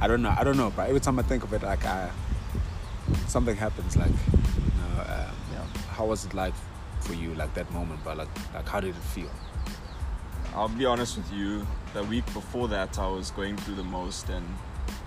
I 0.00 0.06
don't 0.08 0.22
know. 0.22 0.34
I 0.36 0.44
don't 0.44 0.56
know, 0.56 0.72
but 0.74 0.88
every 0.88 1.00
time 1.00 1.18
I 1.18 1.22
think 1.22 1.42
of 1.44 1.52
it, 1.52 1.62
like 1.62 1.84
I, 1.84 2.10
something 3.26 3.56
happens. 3.56 3.96
Like, 3.96 4.10
you 4.10 4.72
know, 4.80 5.00
um, 5.02 5.34
Yeah. 5.52 5.64
how 5.90 6.06
was 6.06 6.24
it 6.24 6.34
like 6.34 6.54
for 7.00 7.14
you, 7.14 7.34
like 7.34 7.52
that 7.54 7.70
moment? 7.72 8.00
But 8.04 8.16
like, 8.18 8.28
like 8.54 8.68
how 8.68 8.80
did 8.80 8.90
it 8.90 9.02
feel? 9.14 9.30
I'll 10.54 10.68
be 10.68 10.86
honest 10.86 11.16
with 11.18 11.32
you. 11.32 11.66
The 11.92 12.04
week 12.04 12.24
before 12.34 12.68
that, 12.68 12.98
I 12.98 13.08
was 13.08 13.30
going 13.30 13.56
through 13.56 13.76
the 13.76 13.84
most, 13.84 14.28
and 14.28 14.46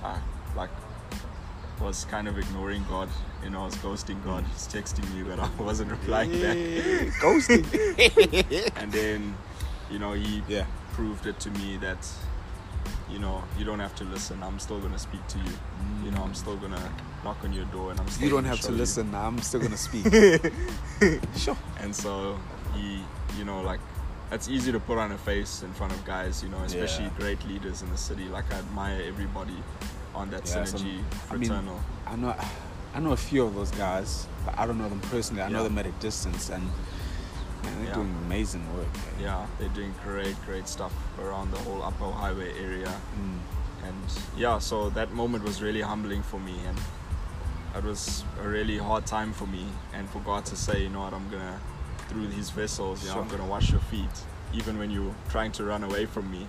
I 0.04 0.20
like 0.56 0.70
was 1.82 2.06
kind 2.06 2.28
of 2.28 2.38
ignoring 2.38 2.86
God. 2.90 3.10
You 3.44 3.50
know, 3.52 3.62
I 3.62 3.66
was 3.66 3.76
ghosting 3.76 4.24
God. 4.26 4.44
He's 4.54 4.68
texting 4.68 5.08
me, 5.16 5.24
but 5.24 5.40
I 5.40 5.50
wasn't 5.64 5.92
replying 5.92 6.32
back. 6.42 6.58
Ghosting. 7.22 7.64
And 8.78 8.92
then, 8.92 9.36
you 9.90 10.00
know, 10.00 10.14
he 10.14 10.44
yeah. 10.48 10.66
proved 10.94 11.26
it 11.26 11.40
to 11.42 11.52
me 11.52 11.78
that, 11.78 12.06
you 13.10 13.20
know, 13.20 13.44
you 13.58 13.66
don't 13.66 13.80
have 13.80 13.96
to 13.96 14.04
listen. 14.04 14.42
I'm 14.44 14.60
still 14.60 14.80
gonna 14.80 15.00
speak 15.00 15.26
to 15.28 15.38
you. 15.40 15.52
You 16.04 16.12
know, 16.12 16.22
I'm 16.24 16.36
still 16.36 16.58
gonna 16.58 16.92
knock 17.24 17.38
on 17.44 17.54
your 17.54 17.66
door, 17.66 17.92
and 17.92 18.00
I'm 18.00 18.08
still. 18.10 18.26
You 18.26 18.30
don't 18.32 18.46
have 18.46 18.58
to 18.58 18.64
show 18.64 18.72
you. 18.72 18.78
listen. 18.78 19.16
I'm 19.16 19.40
still 19.42 19.62
gonna 19.62 19.78
speak. 19.78 20.06
sure. 21.38 21.58
And 21.80 21.96
so 21.96 22.38
he, 22.76 23.02
you 23.38 23.46
know, 23.46 23.62
like 23.62 23.80
it's 24.32 24.48
easy 24.50 24.72
to 24.72 24.80
put 24.80 24.98
on 24.98 25.12
a 25.12 25.18
face 25.18 25.64
in 25.64 25.74
front 25.74 25.92
of 25.94 26.06
guys, 26.06 26.44
you 26.44 26.50
know, 26.50 26.60
especially 26.60 27.06
Yeah. 27.06 27.18
great 27.18 27.48
leaders 27.48 27.82
in 27.82 27.90
the 27.90 27.98
city. 27.98 28.26
Like 28.26 28.54
I 28.54 28.58
admire 28.60 29.02
everybody 29.08 29.56
on 30.20 30.30
that 30.32 30.46
Yeah, 30.48 30.64
synergy 30.64 31.02
I 31.32 31.36
mean, 31.38 31.50
fraternal. 31.50 31.80
I 32.06 32.16
know, 32.16 32.36
I 32.94 33.00
know 33.00 33.12
a 33.14 33.18
few 33.18 33.44
of 33.46 33.56
those 33.56 33.72
guys, 33.72 34.28
but 34.46 34.58
I 34.60 34.66
don't 34.66 34.78
know 34.78 34.90
them 34.90 35.00
personally. 35.02 35.42
I 35.44 35.50
know 35.50 35.60
Yeah. 35.64 35.70
them 35.70 35.78
at 35.80 35.86
a 35.86 35.92
distance, 36.00 36.50
and 36.50 36.64
man, 37.64 37.76
they're 37.80 37.88
Yeah. 37.90 37.94
doing 37.96 38.16
amazing 38.26 38.66
work. 38.76 38.88
man. 38.94 39.20
yeah, 39.22 39.46
they're 39.58 39.70
doing 39.70 39.94
great, 40.04 40.36
great 40.46 40.68
stuff 40.68 40.94
around 41.20 41.52
the 41.52 41.58
whole 41.60 41.82
Upper 41.84 42.12
Highway 42.12 42.52
area. 42.60 42.94
Mm. 43.20 43.40
And 43.88 43.96
yeah, 44.38 44.60
so 44.60 44.90
that 44.92 45.14
moment 45.14 45.44
was 45.44 45.62
really 45.62 45.82
humbling 45.82 46.22
for 46.24 46.40
me, 46.40 46.56
and 46.68 46.78
it 47.78 47.84
was 47.84 48.24
a 48.44 48.48
really 48.48 48.78
hard 48.78 49.06
time 49.06 49.32
for 49.34 49.48
me. 49.48 49.66
And 49.94 50.10
for 50.10 50.20
God 50.20 50.46
to 50.46 50.56
say, 50.56 50.84
you 50.84 50.90
know 50.90 51.02
what, 51.02 51.14
I'm 51.14 51.30
gonna 51.30 51.60
through 52.10 52.28
these 52.28 52.50
vessels. 52.50 53.04
You 53.04 53.14
know, 53.14 53.22
I'm 53.22 53.28
gonna 53.30 53.46
wash 53.46 53.72
your 53.72 53.82
feet, 53.82 54.16
even 54.54 54.78
when 54.80 54.90
you're 54.92 55.14
trying 55.30 55.52
to 55.54 55.64
run 55.64 55.84
away 55.84 56.06
from 56.08 56.30
me. 56.32 56.48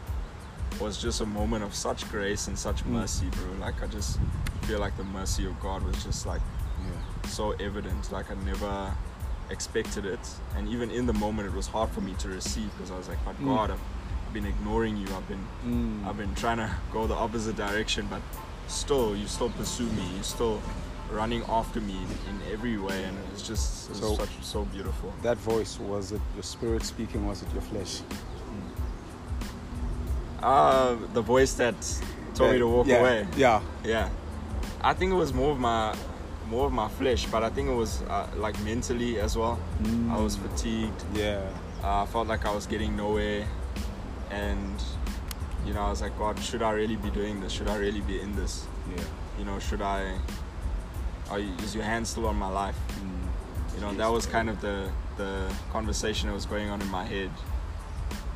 Was 0.79 0.97
just 1.01 1.21
a 1.21 1.27
moment 1.27 1.63
of 1.65 1.75
such 1.75 2.09
grace 2.11 2.47
and 2.49 2.59
such 2.59 2.83
Mm. 2.85 2.93
mercy, 2.93 3.27
bro. 3.27 3.53
Like 3.67 3.83
I 3.83 3.87
just 3.87 4.19
feel 4.63 4.79
like 4.81 4.97
the 4.97 5.05
mercy 5.05 5.45
of 5.47 5.59
God 5.61 5.83
was 5.83 6.03
just 6.05 6.25
like 6.27 6.41
Yeah. 6.83 7.29
so 7.29 7.51
evident. 7.53 8.11
Like 8.13 8.31
I 8.31 8.35
never 8.45 8.93
expected 9.51 10.07
it, 10.07 10.21
and 10.57 10.69
even 10.69 10.91
in 10.91 11.07
the 11.07 11.13
moment, 11.13 11.49
it 11.49 11.55
was 11.55 11.67
hard 11.67 11.91
for 11.91 12.01
me 12.01 12.15
to 12.21 12.29
receive 12.29 12.71
because 12.77 12.91
I 12.91 12.97
was 12.97 13.09
like, 13.09 13.19
"But 13.27 13.37
Mm. 13.41 13.47
God, 13.57 13.71
I've 13.73 14.33
been 14.33 14.47
ignoring 14.47 14.97
you. 14.97 15.07
I've 15.15 15.29
been, 15.29 15.45
Mm. 15.67 16.07
I've 16.07 16.17
been 16.17 16.35
trying 16.35 16.59
to 16.59 16.71
go 16.93 17.07
the 17.07 17.15
opposite 17.17 17.57
direction, 17.57 18.07
but 18.09 18.23
still, 18.69 19.15
you 19.17 19.27
still 19.27 19.51
pursue 19.51 19.91
me. 19.91 20.07
You 20.17 20.23
still 20.23 20.63
running 21.11 21.43
after 21.49 21.81
me 21.81 21.97
in 22.29 22.41
every 22.53 22.79
way, 22.79 23.03
and 23.05 23.19
it's 23.33 23.43
just 23.43 23.91
it 23.91 23.91
was 23.91 23.99
So- 24.01 24.17
such 24.17 24.31
so 24.41 24.65
beautiful. 24.65 25.13
That 25.23 25.37
voice 25.37 25.79
was 25.81 26.13
it 26.13 26.23
your 26.37 26.45
spirit 26.45 26.85
speaking? 26.87 27.27
Was 27.27 27.43
it 27.43 27.53
your 27.53 27.63
flesh? 27.63 28.03
Uh, 30.43 30.97
the 31.13 31.21
voice 31.23 31.55
that 31.55 31.75
told 32.35 32.53
me 32.53 32.59
to 32.59 32.67
walk 32.67 32.87
yeah. 32.87 32.97
away. 33.01 33.27
Yeah. 33.37 33.61
Yeah, 33.85 34.09
I 34.81 34.95
think 34.95 35.13
it 35.13 35.17
was 35.17 35.33
more 35.35 35.53
of 35.53 35.59
my 35.59 35.95
more 36.49 36.67
of 36.67 36.73
my 36.73 36.89
flesh, 36.89 37.27
but 37.27 37.45
I 37.45 37.51
think 37.51 37.69
it 37.69 37.75
was 37.75 38.03
uh, 38.03 38.27
like 38.37 38.59
mentally 38.65 39.21
as 39.21 39.37
well. 39.37 39.59
I 40.11 40.19
was 40.19 40.37
Mm. 40.37 40.43
fatigued. 40.49 41.05
Yeah. 41.15 41.43
Uh, 41.85 42.03
I 42.03 42.07
felt 42.07 42.27
like 42.29 42.45
I 42.45 42.53
was 42.55 42.67
getting 42.67 42.97
nowhere, 42.97 43.47
and 44.31 44.83
you 45.67 45.75
know, 45.75 45.83
I 45.83 45.91
was 45.91 46.01
like, 46.03 46.19
God, 46.19 46.39
should 46.41 46.63
I 46.63 46.71
really 46.73 46.97
be 46.97 47.11
doing 47.11 47.41
this? 47.41 47.53
Should 47.53 47.69
I 47.69 47.77
really 47.77 48.01
be 48.01 48.21
in 48.21 48.35
this? 48.35 48.67
Yeah. 48.97 49.05
You 49.39 49.45
know, 49.45 49.59
should 49.59 49.83
I? 49.83 50.17
Are 51.31 51.39
you, 51.39 51.53
is 51.63 51.75
your 51.75 51.85
hand 51.85 52.07
still 52.09 52.27
on 52.27 52.37
my 52.37 52.49
life? 52.49 52.77
Mm. 52.99 53.75
You 53.75 53.81
know, 53.83 53.93
that 53.95 54.11
was 54.11 54.27
kind 54.27 54.49
of 54.51 54.61
the 54.61 54.91
the 55.17 55.53
conversation 55.73 56.29
that 56.29 56.35
was 56.35 56.47
going 56.47 56.71
on 56.71 56.81
in 56.81 56.89
my 56.89 57.05
head 57.05 57.31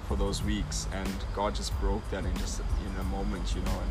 for 0.09 0.17
those 0.17 0.43
weeks, 0.43 0.87
and 0.93 1.09
God 1.35 1.55
just 1.55 1.79
broke 1.81 2.09
that 2.11 2.25
in 2.25 2.37
just 2.37 2.61
in 2.61 3.01
a 3.01 3.05
moment, 3.05 3.55
you 3.55 3.63
know, 3.63 3.71
and 3.71 3.91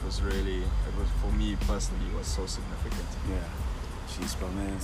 it 0.00 0.04
was 0.04 0.22
really, 0.22 0.58
it 0.58 0.94
was 0.98 1.08
for 1.22 1.32
me 1.32 1.56
personally, 1.66 2.06
it 2.06 2.16
was 2.16 2.26
so 2.26 2.46
significant. 2.46 3.08
Yeah. 3.28 3.36
Jeez, 4.08 4.38
bro, 4.38 4.48
man. 4.50 4.78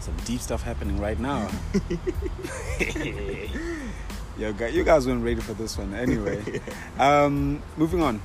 Some 0.00 0.16
deep 0.24 0.40
stuff 0.40 0.62
happening 0.62 0.98
right 1.00 1.18
now. 1.18 1.48
Yo, 4.36 4.52
you 4.66 4.82
guys 4.82 5.06
weren't 5.06 5.22
ready 5.24 5.40
for 5.40 5.54
this 5.54 5.78
one. 5.78 5.94
Anyway, 5.94 6.60
um, 6.98 7.62
moving 7.76 8.02
on. 8.02 8.20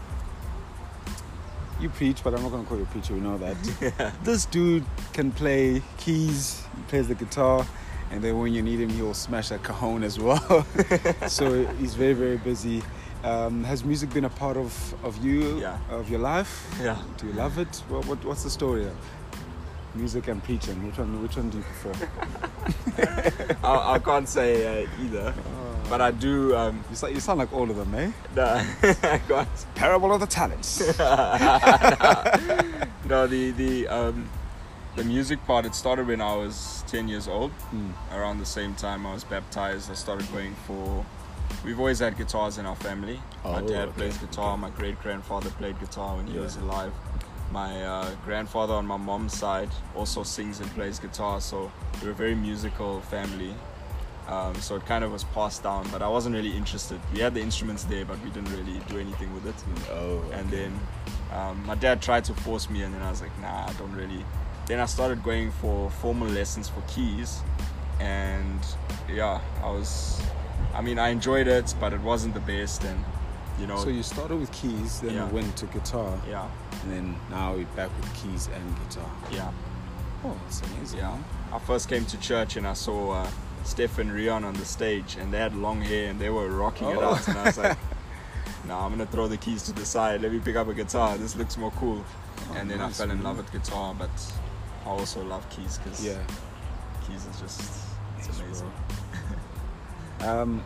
You 1.80 1.90
preach, 1.90 2.24
but 2.24 2.34
I'm 2.34 2.42
not 2.42 2.52
gonna 2.52 2.64
call 2.64 2.78
you 2.78 2.84
a 2.84 2.88
preacher. 2.88 3.14
We 3.14 3.20
know 3.20 3.38
that. 3.38 4.14
This 4.24 4.46
dude 4.46 4.86
can 5.14 5.32
play 5.32 5.84
keys. 5.98 6.64
He 6.76 6.82
plays 6.88 7.08
the 7.08 7.16
guitar, 7.16 7.66
and 8.12 8.22
then 8.24 8.38
when 8.40 8.54
you 8.54 8.62
need 8.62 8.80
him, 8.80 8.90
he'll 8.90 9.14
smash 9.14 9.52
a 9.52 9.58
cajon 9.60 10.04
as 10.04 10.20
well. 10.20 10.66
so 11.28 11.66
he's 11.80 11.96
very, 11.96 12.14
very 12.14 12.38
busy. 12.38 12.82
Um, 13.24 13.64
has 13.66 13.84
music 13.84 14.12
been 14.14 14.26
a 14.26 14.30
part 14.30 14.56
of, 14.58 14.72
of 15.04 15.24
you, 15.24 15.60
Yeah. 15.60 15.78
of 15.90 16.10
your 16.10 16.20
life? 16.20 16.74
Yeah. 16.82 16.98
Do 17.18 17.28
you 17.28 17.34
love 17.34 17.58
it? 17.60 17.84
What, 17.90 18.06
what, 18.08 18.24
what's 18.26 18.44
the 18.44 18.50
story? 18.50 18.88
Music 19.96 20.28
and 20.28 20.42
preaching. 20.44 20.86
Which 20.86 20.98
one? 20.98 21.22
Which 21.22 21.36
one 21.36 21.50
do 21.50 21.58
you 21.58 21.64
prefer? 21.82 22.08
I, 23.64 23.94
I 23.96 24.00
can't 24.00 24.30
say 24.30 24.84
uh, 24.84 24.88
either, 25.04 25.34
but 25.90 26.00
I 26.00 26.12
do. 26.12 26.56
Um, 26.56 26.84
You 26.92 26.96
sound, 26.96 27.14
you 27.16 27.20
sound 27.20 27.40
like 27.40 27.52
all 27.52 27.70
of 27.70 27.76
them, 27.76 27.94
eh? 27.96 28.12
I 29.04 29.18
can't 29.28 29.66
Parable 29.76 30.14
of 30.14 30.20
the 30.22 30.28
talents. 30.28 30.80
no, 33.08 33.26
the 33.28 33.52
the 33.52 33.88
um, 33.88 34.30
the 34.96 35.04
music 35.04 35.44
part. 35.46 35.66
It 35.66 35.76
started 35.76 36.08
when 36.08 36.22
I 36.22 36.36
was 36.36 36.84
ten 36.88 37.08
years 37.08 37.28
old. 37.28 37.52
Mm. 37.74 37.92
Around 38.14 38.40
the 38.40 38.46
same 38.46 38.74
time 38.76 39.06
I 39.06 39.14
was 39.14 39.24
baptized, 39.24 39.90
I 39.92 39.94
started 39.94 40.32
going 40.32 40.56
for. 40.68 41.06
We've 41.66 41.80
always 41.80 42.00
had 42.00 42.18
guitars 42.18 42.58
in 42.58 42.66
our 42.66 42.76
family. 42.76 43.20
my 43.44 43.60
Oh, 43.62 43.68
dad 43.68 43.88
okay, 43.90 43.92
plays 43.98 44.18
guitar. 44.18 44.54
okay. 44.54 44.62
My 44.62 44.70
great 44.70 45.00
grandfather 45.02 45.50
played 45.52 45.80
guitar 45.80 46.16
when 46.16 46.28
he 46.28 46.36
Yeah. 46.36 46.42
was 46.42 46.56
alive. 46.58 46.94
My 47.52 47.84
uh, 47.84 48.12
grandfather 48.24 48.76
on 48.76 48.86
my 48.86 48.98
mom's 48.98 49.36
side 49.38 49.70
also 49.96 50.22
sings 50.24 50.60
and 50.60 50.70
plays 50.76 51.00
guitar. 51.00 51.42
So 51.42 51.72
we're 52.02 52.12
a 52.12 52.14
very 52.14 52.36
musical 52.36 53.02
family. 53.02 53.56
Um, 54.28 54.54
so 54.62 54.76
it 54.76 54.86
kind 54.86 55.04
of 55.04 55.12
was 55.12 55.24
passed 55.24 55.64
down, 55.64 55.88
but 55.92 56.04
I 56.04 56.08
wasn't 56.08 56.36
really 56.36 56.56
interested. 56.56 57.00
We 57.12 57.20
had 57.20 57.34
the 57.34 57.42
instruments 57.42 57.84
there, 57.86 58.06
but 58.06 58.24
we 58.24 58.30
didn't 58.30 58.52
really 58.56 58.80
do 58.88 59.00
anything 59.00 59.34
with 59.34 59.48
it. 59.48 59.56
Oh. 59.92 60.22
And 60.32 60.48
then 60.52 60.80
um, 61.34 61.66
my 61.66 61.74
dad 61.74 62.00
tried 62.00 62.26
to 62.26 62.36
force 62.36 62.70
me, 62.70 62.84
and 62.84 62.94
then 62.94 63.02
I 63.02 63.10
was 63.10 63.22
like, 63.24 63.36
nah, 63.42 63.66
I 63.68 63.74
don't 63.80 63.96
really. 63.96 64.24
Then 64.70 64.80
I 64.80 64.86
started 64.86 65.22
going 65.24 65.52
for 65.52 65.90
formal 65.90 66.28
lessons 66.30 66.70
for 66.70 66.82
keys, 66.88 67.42
and 68.00 68.60
yeah, 69.12 69.42
I 69.62 69.70
was. 69.72 70.22
I 70.74 70.82
mean, 70.82 70.98
I 71.00 71.10
enjoyed 71.10 71.48
it, 71.48 71.74
but 71.80 71.92
it 71.92 72.00
wasn't 72.02 72.36
the 72.36 72.40
best, 72.40 72.84
and 72.84 73.04
you 73.60 73.66
know, 73.68 73.78
So 73.78 73.90
you 73.90 74.04
started 74.04 74.38
with 74.40 74.52
keys, 74.54 75.02
then 75.02 75.16
Yeah. 75.16 75.28
you 75.28 75.34
went 75.34 75.58
to 75.58 75.66
guitar, 75.66 76.18
yeah, 76.30 76.48
and 76.84 76.92
then 76.94 77.16
now 77.30 77.54
we're 77.56 77.66
back 77.76 77.90
with 78.00 78.14
keys 78.14 78.48
and 78.54 78.76
guitar. 78.88 79.10
yeah, 79.32 79.52
Oh, 80.24 80.38
that's 80.46 80.62
amazing. 80.62 81.00
yeah. 81.00 81.10
man. 81.12 81.26
I 81.52 81.60
first 81.60 81.90
came 81.90 82.06
to 82.06 82.18
church 82.20 82.56
and 82.56 82.66
I 82.68 82.74
saw 82.74 83.24
uh, 83.24 83.28
Steph 83.64 83.98
and 83.98 84.14
Rion 84.14 84.44
on 84.46 84.54
the 84.54 84.66
stage, 84.66 85.18
and 85.20 85.34
they 85.34 85.40
had 85.40 85.56
long 85.56 85.82
hair 85.82 86.10
and 86.12 86.20
they 86.22 86.30
were 86.30 86.48
rocking 86.48 86.88
it 86.90 86.98
Oh. 86.98 87.16
out, 87.16 87.28
and 87.28 87.38
I 87.40 87.44
was 87.46 87.58
like. 87.58 87.78
Nah, 88.68 88.86
I'm 88.86 88.92
gonna 88.92 89.06
throw 89.08 89.28
the 89.28 89.38
keys 89.38 89.64
to 89.64 89.72
the 89.72 89.86
side. 89.86 90.22
Let 90.22 90.32
me 90.32 90.40
pick 90.40 90.56
up 90.56 90.68
a 90.68 90.74
guitar. 90.76 91.18
This 91.18 91.36
looks 91.36 91.58
more 91.58 91.72
cool. 91.80 92.04
Oh, 92.52 92.54
and 92.56 92.70
then 92.70 92.82
I 92.82 92.90
fell 92.92 93.10
in 93.10 93.18
man. 93.18 93.24
love 93.24 93.38
with 93.38 93.52
guitar, 93.52 93.96
but 93.98 94.12
I 94.86 94.90
also 94.90 95.24
love 95.24 95.48
keys 95.50 95.78
because 95.78 96.04
Yeah. 96.06 96.18
keys 97.08 97.26
is 97.26 97.40
just 97.40 97.60
it's 98.18 98.28
Yes, 98.28 98.40
amazing. 98.42 98.72
Um, 100.22 100.62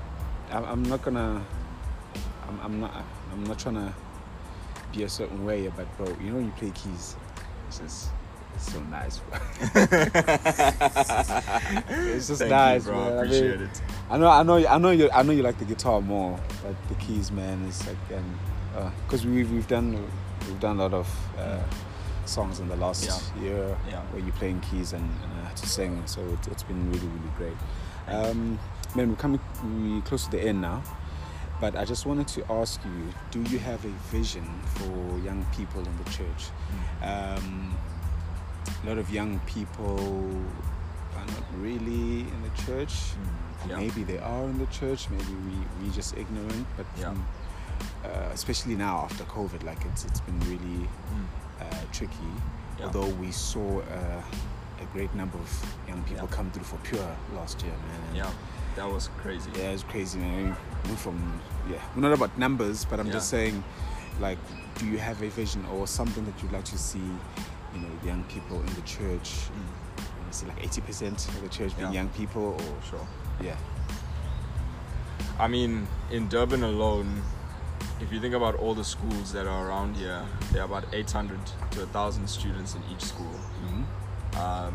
I'm, 0.51 0.65
I'm 0.65 0.83
not 0.83 1.03
gonna. 1.03 1.39
I'm, 2.47 2.59
I'm 2.63 2.79
not. 2.81 2.91
I'm 3.31 3.43
not 3.43 3.59
trying 3.59 3.75
to 3.75 3.93
be 4.91 5.03
a 5.03 5.09
certain 5.09 5.45
way, 5.45 5.67
but 5.75 5.85
bro, 5.97 6.07
you 6.19 6.31
know 6.31 6.37
when 6.37 6.45
you 6.45 6.51
play 6.57 6.71
keys, 6.71 7.15
it's 7.67 7.77
just. 7.79 8.09
It's 8.55 8.71
so 8.71 8.79
nice. 8.83 9.17
bro. 9.19 9.39
it's 12.13 12.27
just 12.27 12.39
Thank 12.39 12.49
nice, 12.51 12.85
you, 12.85 12.91
bro. 12.91 12.99
man. 12.99 13.13
I 13.17 13.21
I 13.21 13.23
mean, 13.23 13.23
appreciate 13.25 13.61
it. 13.61 13.81
I 14.09 14.17
know, 14.17 14.27
I 14.29 14.43
know, 14.43 14.67
I 14.67 14.77
know 14.79 14.89
you. 14.91 15.09
I 15.11 15.23
know 15.23 15.31
you 15.33 15.43
like 15.43 15.57
the 15.59 15.65
guitar 15.65 16.01
more, 16.01 16.39
but 16.63 16.75
the 16.89 16.95
keys, 16.95 17.31
man, 17.31 17.63
is 17.65 17.85
like, 17.87 17.97
and 18.11 18.91
because 19.05 19.25
we've 19.25 19.51
we've 19.51 19.67
done 19.67 20.03
we've 20.47 20.59
done 20.59 20.77
a 20.79 20.83
lot 20.83 20.93
of 20.93 21.07
uh, 21.37 21.59
songs 22.25 22.59
in 22.59 22.67
the 22.67 22.75
last 22.75 23.05
Yeah. 23.05 23.41
year 23.41 23.77
Yeah. 23.89 24.01
where 24.11 24.21
you're 24.21 24.35
playing 24.39 24.59
keys 24.61 24.93
and, 24.93 25.03
and 25.23 25.31
I 25.41 25.47
had 25.47 25.57
to 25.57 25.67
sing, 25.67 26.01
so 26.05 26.21
it, 26.21 26.47
it's 26.47 26.63
been 26.63 26.91
really 26.91 27.07
really 27.07 27.31
great. 27.37 27.57
Um, 28.07 28.59
man, 28.95 29.09
we're 29.09 29.15
coming 29.15 29.39
we 29.63 30.01
close 30.01 30.25
to 30.25 30.31
the 30.31 30.41
end 30.41 30.61
now, 30.61 30.81
but 31.61 31.75
I 31.75 31.85
just 31.85 32.05
wanted 32.05 32.27
to 32.29 32.51
ask 32.51 32.79
you: 32.85 33.13
Do 33.31 33.39
you 33.51 33.59
have 33.59 33.83
a 33.85 33.93
vision 34.11 34.45
for 34.75 35.19
young 35.19 35.45
people 35.57 35.81
in 35.81 35.97
the 36.03 36.09
church? 36.11 36.43
Um, 37.01 37.77
a 38.83 38.87
lot 38.89 38.97
of 38.97 39.09
young 39.09 39.39
people 39.45 39.97
are 41.17 41.25
not 41.25 41.43
really 41.57 42.21
in 42.21 42.39
the 42.43 42.61
church. 42.65 42.93
Mm, 42.93 43.69
Yeah. 43.69 43.77
Maybe 43.77 44.03
they 44.03 44.17
are 44.19 44.43
in 44.49 44.57
the 44.59 44.65
church. 44.79 45.09
Maybe 45.09 45.33
we 45.47 45.55
we 45.81 45.89
just 45.95 46.17
ignorant. 46.17 46.65
But 46.77 46.85
Yeah. 46.99 47.09
um, 47.11 47.25
uh, 48.03 48.29
especially 48.33 48.75
now 48.75 48.95
after 49.07 49.23
COVID, 49.25 49.63
like 49.63 49.85
it's 49.85 50.03
it's 50.05 50.19
been 50.21 50.39
really 50.51 50.87
Mm. 51.13 51.25
Uh, 51.71 51.75
tricky. 51.91 52.13
Yeah. 52.79 52.85
Although 52.85 53.09
we 53.21 53.31
saw 53.31 53.79
uh, 53.79 54.21
a 54.81 54.85
great 54.93 55.13
number 55.15 55.37
of 55.37 55.75
young 55.87 56.01
people 56.03 56.27
Yeah. 56.29 56.35
come 56.35 56.51
through 56.51 56.63
for 56.63 56.77
Pure 56.77 57.15
last 57.35 57.61
year, 57.63 57.71
man. 57.87 58.01
and 58.07 58.17
Yeah, 58.17 58.31
that 58.75 58.89
was 58.91 59.09
crazy. 59.17 59.49
yeah, 59.55 59.69
it's 59.71 59.83
crazy, 59.83 60.19
man. 60.19 60.55
We're 60.89 60.95
from 60.95 61.41
yeah, 61.69 61.77
we're 61.95 62.01
not 62.01 62.13
about 62.13 62.37
numbers, 62.37 62.85
but 62.85 62.99
I'm 62.99 63.09
just 63.11 63.29
saying, 63.29 63.63
like, 64.19 64.37
do 64.79 64.85
you 64.85 64.97
have 64.97 65.21
a 65.21 65.29
vision 65.29 65.65
or 65.73 65.87
something 65.87 66.25
that 66.25 66.41
you'd 66.43 66.51
like 66.51 66.65
to 66.65 66.77
see, 66.77 66.99
you 67.73 67.79
know, 67.81 67.89
young 68.03 68.23
people 68.25 68.59
in 68.59 68.73
the 68.75 68.81
church? 68.81 69.29
Mm. 69.51 70.33
See, 70.33 70.47
like 70.47 70.61
80% 70.63 71.27
of 71.29 71.41
the 71.41 71.49
church 71.49 71.77
being 71.77 71.93
Yeah. 71.93 72.01
young 72.01 72.09
people, 72.09 72.57
or 72.59 72.81
Sure. 72.89 73.07
yeah, 73.39 73.55
I 75.39 75.47
mean, 75.47 75.87
in 76.11 76.27
Durban 76.27 76.63
alone, 76.63 77.21
if 78.03 78.11
you 78.11 78.19
think 78.19 78.33
about 78.35 78.55
all 78.55 78.75
the 78.75 78.83
schools 78.83 79.31
that 79.31 79.47
are 79.47 79.67
around 79.67 79.95
here, 79.95 80.21
there 80.51 80.61
are 80.61 80.65
about 80.65 80.83
800 80.91 81.39
to 81.71 81.79
1,000 81.79 82.27
students 82.27 82.75
in 82.75 82.81
each 82.91 83.01
school. 83.01 83.33
Mhm. 83.65 83.85
Um, 84.37 84.73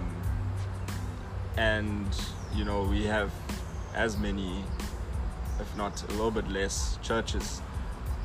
and, 1.56 2.06
you 2.54 2.64
know, 2.64 2.82
we 2.84 3.04
have 3.04 3.30
as 3.94 4.16
many, 4.16 4.64
if 5.60 5.76
not 5.76 6.02
a 6.04 6.12
little 6.12 6.30
bit 6.30 6.48
less, 6.48 6.98
churches. 7.02 7.60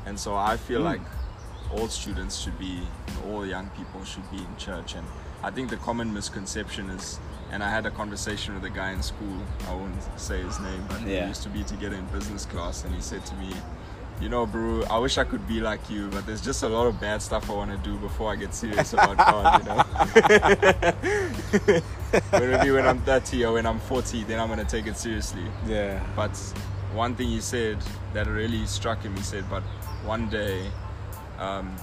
And 0.06 0.18
so 0.18 0.36
I 0.36 0.56
feel 0.56 0.80
Mm. 0.80 0.84
like 0.84 1.02
all 1.72 1.88
students 1.88 2.36
should 2.38 2.58
be, 2.58 2.86
and 3.06 3.16
all 3.26 3.44
young 3.44 3.68
people 3.70 4.04
should 4.04 4.28
be 4.30 4.38
in 4.38 4.56
church. 4.56 4.94
And 4.94 5.06
I 5.42 5.50
think 5.50 5.68
the 5.68 5.76
common 5.76 6.12
misconception 6.14 6.88
is, 6.90 7.18
and 7.50 7.62
I 7.62 7.68
had 7.68 7.84
a 7.84 7.90
conversation 7.90 8.54
with 8.54 8.64
a 8.64 8.70
guy 8.70 8.92
in 8.92 9.02
school, 9.02 9.38
I 9.68 9.74
won't 9.74 10.02
say 10.16 10.42
his 10.42 10.58
name, 10.60 10.84
but 10.88 11.02
Yeah. 11.02 11.22
he 11.22 11.28
used 11.28 11.42
to 11.42 11.50
be 11.50 11.62
together 11.64 11.96
in 11.96 12.06
business 12.06 12.46
class, 12.46 12.84
and 12.84 12.94
he 12.94 13.02
said 13.02 13.26
to 13.26 13.34
me, 13.34 13.52
you 14.20 14.28
know, 14.28 14.46
bro, 14.46 14.84
I 14.84 14.98
wish 14.98 15.18
I 15.18 15.24
could 15.24 15.44
be 15.46 15.60
like 15.60 15.90
you, 15.90 16.08
but 16.08 16.26
there's 16.26 16.40
just 16.40 16.62
a 16.62 16.68
lot 16.68 16.86
of 16.86 17.00
bad 17.00 17.20
stuff 17.20 17.50
I 17.50 17.54
want 17.54 17.72
to 17.72 17.78
do 17.78 17.96
before 17.98 18.32
I 18.32 18.36
get 18.36 18.54
serious 18.54 18.92
about 18.92 19.16
God, 19.16 19.60
you 19.60 19.66
know. 19.68 19.82
Maybe 22.32 22.70
when 22.70 22.86
I'm 22.86 23.00
30 23.00 23.44
or 23.44 23.54
when 23.54 23.66
I'm 23.66 23.80
40, 23.80 24.22
then 24.24 24.38
I'm 24.38 24.46
going 24.46 24.60
to 24.60 24.64
take 24.64 24.86
it 24.86 24.96
seriously. 24.96 25.42
Yeah. 25.66 26.00
But 26.14 26.36
one 26.92 27.16
thing 27.16 27.28
he 27.28 27.40
said 27.40 27.78
that 28.12 28.28
really 28.28 28.66
struck 28.66 29.02
him, 29.02 29.16
he 29.16 29.22
said, 29.22 29.50
but 29.50 29.64
one 30.04 30.30
day, 30.30 30.70
um, 31.38 31.74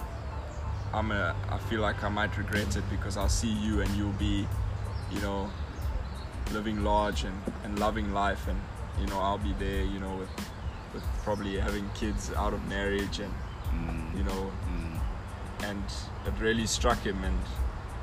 I'm 0.94 1.10
gonna, 1.10 1.36
I 1.50 1.58
feel 1.58 1.82
like 1.82 2.04
I 2.04 2.10
might 2.10 2.38
regret 2.38 2.76
it 2.76 2.84
because 2.90 3.18
I'll 3.18 3.30
see 3.30 3.52
you 3.52 3.82
and 3.82 3.90
you'll 3.92 4.12
be, 4.14 4.48
you 5.12 5.22
know, 5.22 5.50
living 6.54 6.84
large 6.84 7.24
and, 7.24 7.36
and 7.64 7.80
loving 7.80 8.14
life 8.14 8.48
and, 8.48 8.60
you 9.00 9.08
know, 9.08 9.20
I'll 9.20 9.38
be 9.38 9.54
there, 9.60 9.84
you 9.84 10.00
know, 10.00 10.16
with, 10.16 10.30
with 10.94 11.04
probably 11.24 11.58
having 11.60 11.90
kids 11.96 12.32
out 12.36 12.54
of 12.54 12.68
marriage 12.68 13.20
and, 13.20 13.34
Mm, 13.72 14.18
you 14.18 14.24
know, 14.26 14.52
mm, 14.68 15.00
and 15.64 15.84
it 16.28 16.34
really 16.42 16.66
struck 16.68 17.00
him 17.04 17.24
and 17.24 17.38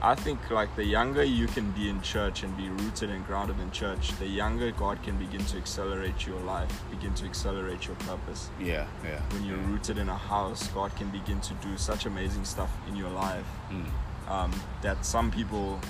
I 0.00 0.14
think 0.14 0.50
like 0.50 0.74
the 0.76 0.84
younger 0.84 1.24
you 1.24 1.46
can 1.48 1.72
be 1.72 1.88
in 1.90 2.00
church 2.02 2.44
and 2.44 2.56
be 2.56 2.68
rooted 2.70 3.10
and 3.10 3.26
grounded 3.26 3.58
in 3.60 3.70
church, 3.72 4.12
the 4.18 4.26
younger 4.28 4.70
God 4.70 5.02
can 5.02 5.18
begin 5.18 5.44
to 5.46 5.56
accelerate 5.58 6.24
your 6.26 6.40
life, 6.40 6.72
begin 6.88 7.12
to 7.14 7.24
accelerate 7.26 7.86
your 7.88 7.96
purpose. 7.96 8.48
yeah, 8.60 8.86
yeah. 9.04 9.20
When 9.32 9.44
you're 9.44 9.58
yeah. 9.58 9.66
rooted 9.72 9.98
in 9.98 10.08
a 10.08 10.16
house, 10.16 10.68
God 10.68 10.94
can 10.96 11.10
begin 11.10 11.40
to 11.40 11.54
do 11.54 11.76
such 11.76 12.06
amazing 12.06 12.44
stuff 12.44 12.70
in 12.88 12.94
your 12.96 13.10
life 13.10 13.44
Mm, 13.70 14.30
um, 14.30 14.52
that 14.82 15.04
some 15.04 15.30
people, 15.30 15.80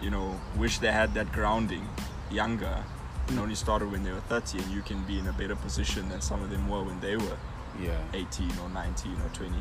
you 0.00 0.10
know, 0.10 0.40
wish 0.56 0.78
they 0.78 0.90
had 0.90 1.12
that 1.14 1.30
grounding 1.30 1.86
younger 2.30 2.82
and 3.28 3.38
only 3.38 3.54
started 3.54 3.90
when 3.90 4.02
they 4.04 4.10
were 4.10 4.20
30 4.28 4.58
and 4.58 4.70
you 4.70 4.82
can 4.82 5.02
be 5.04 5.18
in 5.18 5.26
a 5.28 5.32
better 5.32 5.56
position 5.56 6.08
than 6.08 6.20
some 6.20 6.42
of 6.42 6.50
them 6.50 6.68
were 6.68 6.82
when 6.82 6.98
they 7.00 7.16
were 7.16 7.36
yeah. 7.80 7.96
18 8.14 8.50
or 8.62 8.68
19 8.70 9.12
or 9.12 9.28
20 9.32 9.54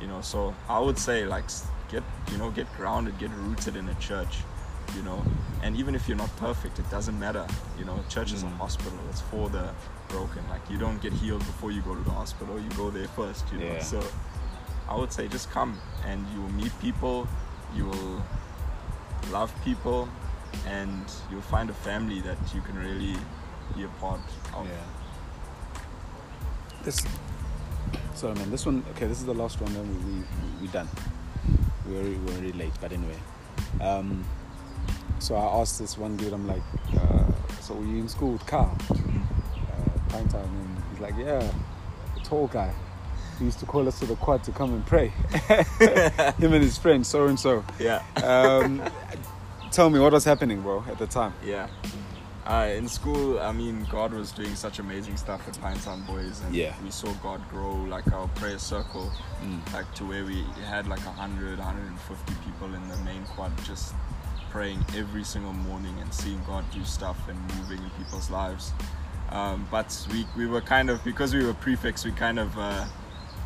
you 0.00 0.06
know? 0.06 0.20
So 0.20 0.54
i 0.68 0.78
would 0.78 0.98
say 0.98 1.24
like 1.26 1.44
get 1.90 2.02
you 2.30 2.38
know 2.38 2.50
get 2.50 2.66
grounded 2.76 3.18
get 3.18 3.30
rooted 3.32 3.76
in 3.76 3.88
a 3.88 3.94
church 3.94 4.38
you 4.96 5.02
know? 5.02 5.22
And 5.62 5.76
even 5.76 5.94
if 5.94 6.06
you're 6.08 6.16
not 6.16 6.34
perfect 6.36 6.78
it 6.78 6.88
doesn't 6.90 7.18
matter 7.18 7.46
you 7.78 7.84
know? 7.84 7.98
Church 8.08 8.32
is 8.32 8.42
a 8.42 8.46
Mm. 8.46 8.56
hospital. 8.58 8.98
It's 9.10 9.20
for 9.22 9.48
the 9.50 9.70
broken. 10.08 10.42
Like 10.48 10.62
you 10.70 10.78
don't 10.78 11.00
get 11.02 11.12
healed 11.12 11.40
before 11.40 11.70
you 11.72 11.82
go 11.82 11.94
to 11.94 12.02
the 12.02 12.10
hospital. 12.22 12.58
You 12.60 12.70
go 12.70 12.90
there 12.90 13.08
first 13.08 13.44
you 13.52 13.58
know? 13.58 13.72
Yeah. 13.74 13.82
so 13.82 14.02
i 14.88 14.94
would 14.96 15.12
say 15.12 15.28
just 15.28 15.50
come 15.50 15.78
and 16.06 16.24
you 16.32 16.40
will 16.42 16.52
meet 16.62 16.72
people. 16.80 17.26
You 17.74 17.84
will 17.86 18.22
love 19.30 19.52
people 19.64 20.08
and 20.66 21.04
you'll 21.30 21.40
find 21.42 21.70
a 21.70 21.74
family 21.74 22.20
that 22.22 22.38
you 22.54 22.60
can 22.62 22.76
really 22.78 23.16
be 23.76 23.84
a 23.84 23.88
part 24.00 24.20
of 24.54 24.66
Yeah. 24.66 24.72
This. 26.84 27.04
Sorry, 28.14 28.34
man. 28.34 28.50
This 28.50 28.66
one. 28.66 28.84
Okay, 28.92 29.06
this 29.06 29.18
is 29.18 29.26
the 29.26 29.34
last 29.34 29.60
one. 29.60 29.72
Then 29.74 29.86
we 29.88 30.12
we 30.12 30.22
we 30.62 30.68
done. 30.68 30.88
We're 31.86 32.02
we're 32.02 32.32
already 32.32 32.52
late, 32.52 32.72
but 32.80 32.92
anyway. 32.92 33.16
Um. 33.80 34.24
So 35.18 35.34
I 35.34 35.60
asked 35.60 35.78
this 35.78 35.98
one 35.98 36.16
dude. 36.16 36.32
I'm 36.32 36.46
like, 36.46 36.62
uh, 37.00 37.24
so 37.60 37.74
were 37.74 37.84
you 37.84 37.98
in 37.98 38.08
school 38.08 38.32
with 38.32 38.46
Carl? 38.46 38.76
Uh, 38.90 38.94
Pinetown, 40.08 40.44
and 40.44 40.82
he's 40.92 41.00
like, 41.00 41.14
yeah, 41.18 41.40
the 42.14 42.20
tall 42.22 42.46
guy. 42.46 42.72
He 43.38 43.44
used 43.44 43.58
to 43.60 43.66
call 43.66 43.86
us 43.86 43.98
to 44.00 44.06
the 44.06 44.16
quad 44.16 44.42
to 44.44 44.52
come 44.52 44.74
and 44.74 44.84
pray. 44.86 45.08
Him 46.38 46.52
and 46.52 46.62
his 46.62 46.76
friend, 46.78 47.06
so 47.06 47.26
and 47.26 47.38
so. 47.38 47.64
yeah 47.78 48.02
Um, 48.16 48.82
tell 49.70 49.90
me 49.90 49.98
what 49.98 50.12
was 50.12 50.24
happening, 50.24 50.60
bro, 50.62 50.84
at 50.88 50.98
the 50.98 51.06
time. 51.06 51.32
Yeah. 51.44 51.68
Uh, 52.46 52.70
in 52.74 52.88
school, 52.88 53.38
I 53.40 53.52
mean, 53.52 53.86
God 53.90 54.14
was 54.14 54.32
doing 54.32 54.54
such 54.54 54.78
amazing 54.78 55.18
stuff 55.18 55.46
at 55.46 55.54
Pinetown 55.54 56.06
Boys, 56.06 56.40
and 56.46 56.54
Yeah. 56.54 56.74
we 56.82 56.90
saw 56.90 57.12
God 57.22 57.46
grow 57.50 57.72
like 57.72 58.10
our 58.12 58.26
prayer 58.28 58.58
circle, 58.58 59.12
Mm. 59.42 59.60
like 59.74 59.92
to 59.96 60.04
where 60.06 60.24
we 60.24 60.44
had 60.66 60.86
like 60.88 61.04
100, 61.06 61.58
150 61.58 62.34
people 62.46 62.74
in 62.74 62.88
the 62.88 62.96
main 62.98 63.22
quad 63.26 63.52
just 63.64 63.94
praying 64.50 64.82
every 64.96 65.24
single 65.24 65.52
morning 65.52 65.94
and 66.00 66.12
seeing 66.14 66.42
God 66.46 66.64
do 66.70 66.82
stuff 66.84 67.18
and 67.28 67.38
moving 67.58 67.82
in 67.84 67.90
people's 68.02 68.30
lives. 68.30 68.72
Um, 69.30 69.68
but 69.70 69.94
we, 70.10 70.26
we 70.34 70.46
were 70.46 70.62
kind 70.62 70.88
of, 70.88 71.04
because 71.04 71.34
we 71.34 71.44
were 71.44 71.52
prefects, 71.52 72.02
we 72.06 72.12
kind 72.12 72.38
of, 72.38 72.58
uh, 72.58 72.86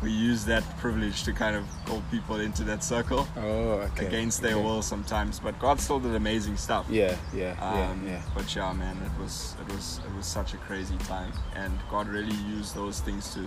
we 0.03 0.11
use 0.11 0.43
that 0.45 0.63
privilege 0.79 1.23
to 1.23 1.31
kind 1.33 1.55
of 1.55 1.63
call 1.85 2.01
people 2.11 2.39
into 2.39 2.63
that 2.65 2.83
circle 2.83 3.27
Oh, 3.37 3.79
okay. 3.87 4.05
against 4.07 4.41
their 4.41 4.55
okay. 4.55 4.63
will 4.63 4.81
sometimes. 4.81 5.39
But 5.39 5.57
God 5.59 5.79
still 5.79 5.99
did 5.99 6.13
amazing 6.15 6.57
stuff. 6.57 6.85
Yeah, 6.89 7.15
yeah, 7.33 7.51
Um, 7.61 8.03
yeah, 8.05 8.11
yeah. 8.13 8.21
But 8.35 8.53
yeah, 8.55 8.73
man, 8.73 8.97
it 9.05 9.21
was 9.21 9.55
it 9.61 9.73
was 9.73 9.99
it 10.07 10.13
was 10.15 10.25
such 10.25 10.53
a 10.53 10.57
crazy 10.57 10.97
time, 11.07 11.31
and 11.55 11.71
God 11.89 12.07
really 12.07 12.35
used 12.57 12.75
those 12.75 12.99
things 12.99 13.33
to 13.35 13.39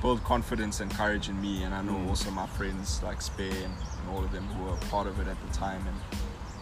build 0.00 0.22
confidence 0.24 0.80
and 0.80 0.90
courage 0.90 1.28
in 1.28 1.40
me. 1.40 1.62
And 1.62 1.72
I 1.74 1.80
know 1.82 1.92
Mm. 1.94 2.08
also 2.08 2.30
my 2.30 2.46
friends 2.46 3.00
like 3.04 3.22
Spare 3.22 3.46
and, 3.68 3.74
and 3.98 4.04
all 4.12 4.24
of 4.24 4.32
them 4.32 4.44
who 4.48 4.64
were 4.64 4.76
part 4.90 5.06
of 5.06 5.18
it 5.20 5.28
at 5.28 5.36
the 5.46 5.52
time, 5.56 5.82
and 5.86 5.98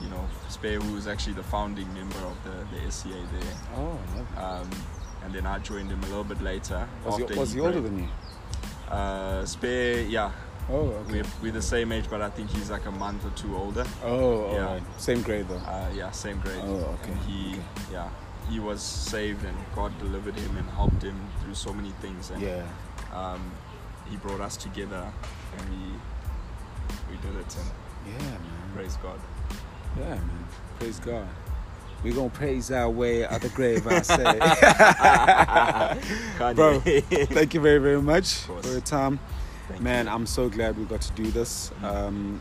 you 0.03 0.09
know 0.11 0.24
Spare, 0.48 0.79
who 0.81 0.92
was 0.94 1.07
actually 1.07 1.35
the 1.35 1.42
founding 1.44 1.92
member 1.94 2.18
of 2.18 2.37
the 2.44 2.57
the 2.72 2.90
SCA 2.90 3.09
there. 3.33 3.55
Oh, 3.76 3.98
lovely. 4.16 4.37
Um, 4.37 4.70
and 5.22 5.35
then 5.35 5.46
I 5.46 5.59
joined 5.59 5.90
him 5.90 6.03
a 6.05 6.07
little 6.07 6.24
bit 6.24 6.40
later. 6.42 6.88
Was 7.05 7.16
he, 7.18 7.22
after 7.24 7.37
was 7.37 7.53
he 7.53 7.61
older 7.61 7.81
than 7.83 7.98
you? 7.98 8.09
Uh, 8.90 9.44
Spare, 9.44 10.03
yeah, 10.03 10.33
Oh, 10.68 10.88
okay. 10.88 11.12
we're, 11.12 11.24
we're 11.42 11.53
the 11.53 11.62
same 11.62 11.90
age, 11.92 12.05
but 12.09 12.20
I 12.22 12.31
think 12.31 12.50
he's 12.50 12.70
like 12.70 12.87
a 12.87 12.90
month 12.90 13.24
or 13.24 13.31
two 13.31 13.57
older. 13.57 13.85
Oh, 14.05 14.53
Yeah. 14.53 14.64
right. 14.74 14.83
Same 15.00 15.22
grade 15.22 15.48
though. 15.48 15.57
Uh, 15.57 15.88
yeah, 15.94 16.11
same 16.12 16.38
grade. 16.40 16.61
Oh, 16.62 16.96
okay, 17.03 17.11
And 17.12 17.20
he, 17.22 17.50
okay. 17.55 17.62
yeah, 17.92 18.09
he 18.48 18.61
was 18.61 18.81
saved, 18.83 19.44
and 19.44 19.57
God 19.74 19.96
delivered 19.98 20.37
him 20.37 20.57
and 20.57 20.68
helped 20.70 21.03
him 21.03 21.18
through 21.42 21.55
so 21.55 21.72
many 21.72 21.90
things. 22.00 22.31
And 22.31 22.40
yeah. 22.42 22.66
um, 23.12 23.50
he 24.09 24.16
brought 24.16 24.40
us 24.40 24.57
together, 24.57 25.12
and 25.59 25.70
we 25.70 25.92
we 27.11 27.16
did 27.22 27.37
it. 27.40 27.57
And 27.57 27.70
Yeah, 28.12 28.29
man. 28.31 28.70
praise 28.74 28.96
God. 29.03 29.20
Yeah, 29.98 30.09
man. 30.14 30.44
Praise 30.79 31.00
God. 31.00 31.26
We 32.03 32.13
gonna 32.13 32.31
praise 32.31 32.71
our 32.71 32.89
way 32.89 33.25
out 33.25 33.33
of 33.33 33.43
the 33.43 33.49
grave, 33.51 33.87
I 33.87 34.01
say. 34.03 34.39
Bro, 36.55 36.81
Thank 36.81 37.55
you 37.55 37.61
very, 37.61 37.79
very 37.79 38.01
much 38.01 38.35
for 38.35 38.67
your 38.67 38.81
time. 38.81 39.21
Thank 39.69 39.83
Man, 39.83 40.09
I'm 40.09 40.27
so 40.27 40.49
glad 40.49 40.79
we 40.79 40.85
got 40.85 41.03
to 41.03 41.13
do 41.13 41.31
this. 41.31 41.71
Um, 41.83 42.41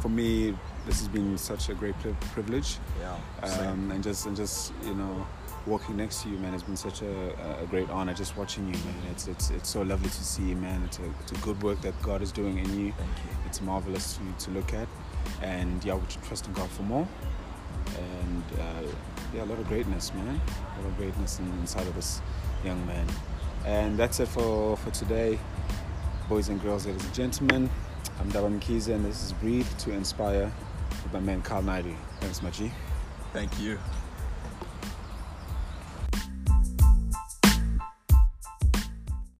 for 0.00 0.08
me, 0.08 0.56
this 0.86 0.98
has 0.98 1.08
been 1.08 1.38
such 1.38 1.68
a 1.68 1.74
great 1.74 1.94
privilege. 2.32 2.78
Yeah. 3.00 3.16
Um, 3.48 3.90
and 3.92 4.02
just 4.02 4.26
and 4.26 4.36
just 4.36 4.72
you 4.84 4.94
know, 4.94 5.26
walking 5.66 5.96
next 5.96 6.22
to 6.22 6.28
you, 6.28 6.38
man, 6.38 6.52
has 6.52 6.62
been 6.62 6.76
such 6.76 7.02
a, 7.02 7.62
a 7.62 7.66
great 7.66 7.88
honor. 7.90 8.12
Just 8.12 8.36
watching 8.36 8.66
you, 8.66 8.74
man, 8.74 8.94
it's 9.10 9.28
it's 9.28 9.50
it's 9.50 9.68
so 9.68 9.82
lovely 9.82 10.08
to 10.08 10.24
see, 10.24 10.44
you, 10.44 10.56
man. 10.56 10.82
It's 10.84 10.98
a, 10.98 11.04
it's 11.20 11.32
a 11.32 11.36
good 11.36 11.62
work 11.62 11.80
that 11.82 12.00
God 12.02 12.22
is 12.22 12.32
doing 12.32 12.58
in 12.58 12.64
you. 12.78 12.92
Thank 12.92 13.10
you. 13.10 13.36
It's 13.46 13.60
marvelous 13.60 14.18
to, 14.18 14.44
to 14.46 14.50
look 14.50 14.74
at, 14.74 14.88
and 15.42 15.84
yeah, 15.84 15.94
we 15.94 16.02
should 16.08 16.22
trust 16.24 16.46
in 16.46 16.52
God 16.54 16.68
for 16.70 16.82
more. 16.82 17.08
And 17.98 18.42
uh, 18.60 18.82
yeah, 19.34 19.44
a 19.44 19.46
lot 19.46 19.58
of 19.58 19.68
greatness, 19.68 20.12
man. 20.14 20.40
A 20.78 20.80
lot 20.80 20.86
of 20.88 20.96
greatness 20.96 21.38
inside 21.38 21.86
of 21.86 21.94
this 21.94 22.20
young 22.64 22.84
man. 22.86 23.06
And 23.64 23.98
that's 23.98 24.20
it 24.20 24.28
for 24.28 24.76
for 24.76 24.90
today, 24.90 25.38
boys 26.28 26.48
and 26.48 26.60
girls, 26.62 26.86
ladies 26.86 27.04
and 27.04 27.14
gentlemen. 27.14 27.70
I'm 28.20 28.30
Ndaba 28.30 28.60
Mkhize, 28.60 28.88
and 28.94 29.04
this 29.04 29.22
is 29.24 29.32
Breathe 29.32 29.68
to 29.78 29.92
Inspire 29.92 30.50
with 31.02 31.12
my 31.12 31.20
man 31.20 31.42
Carl 31.42 31.62
Naidu. 31.62 31.94
Thanks, 32.20 32.42
Machi. 32.42 32.70
Thank 33.32 33.58
you. 33.60 33.78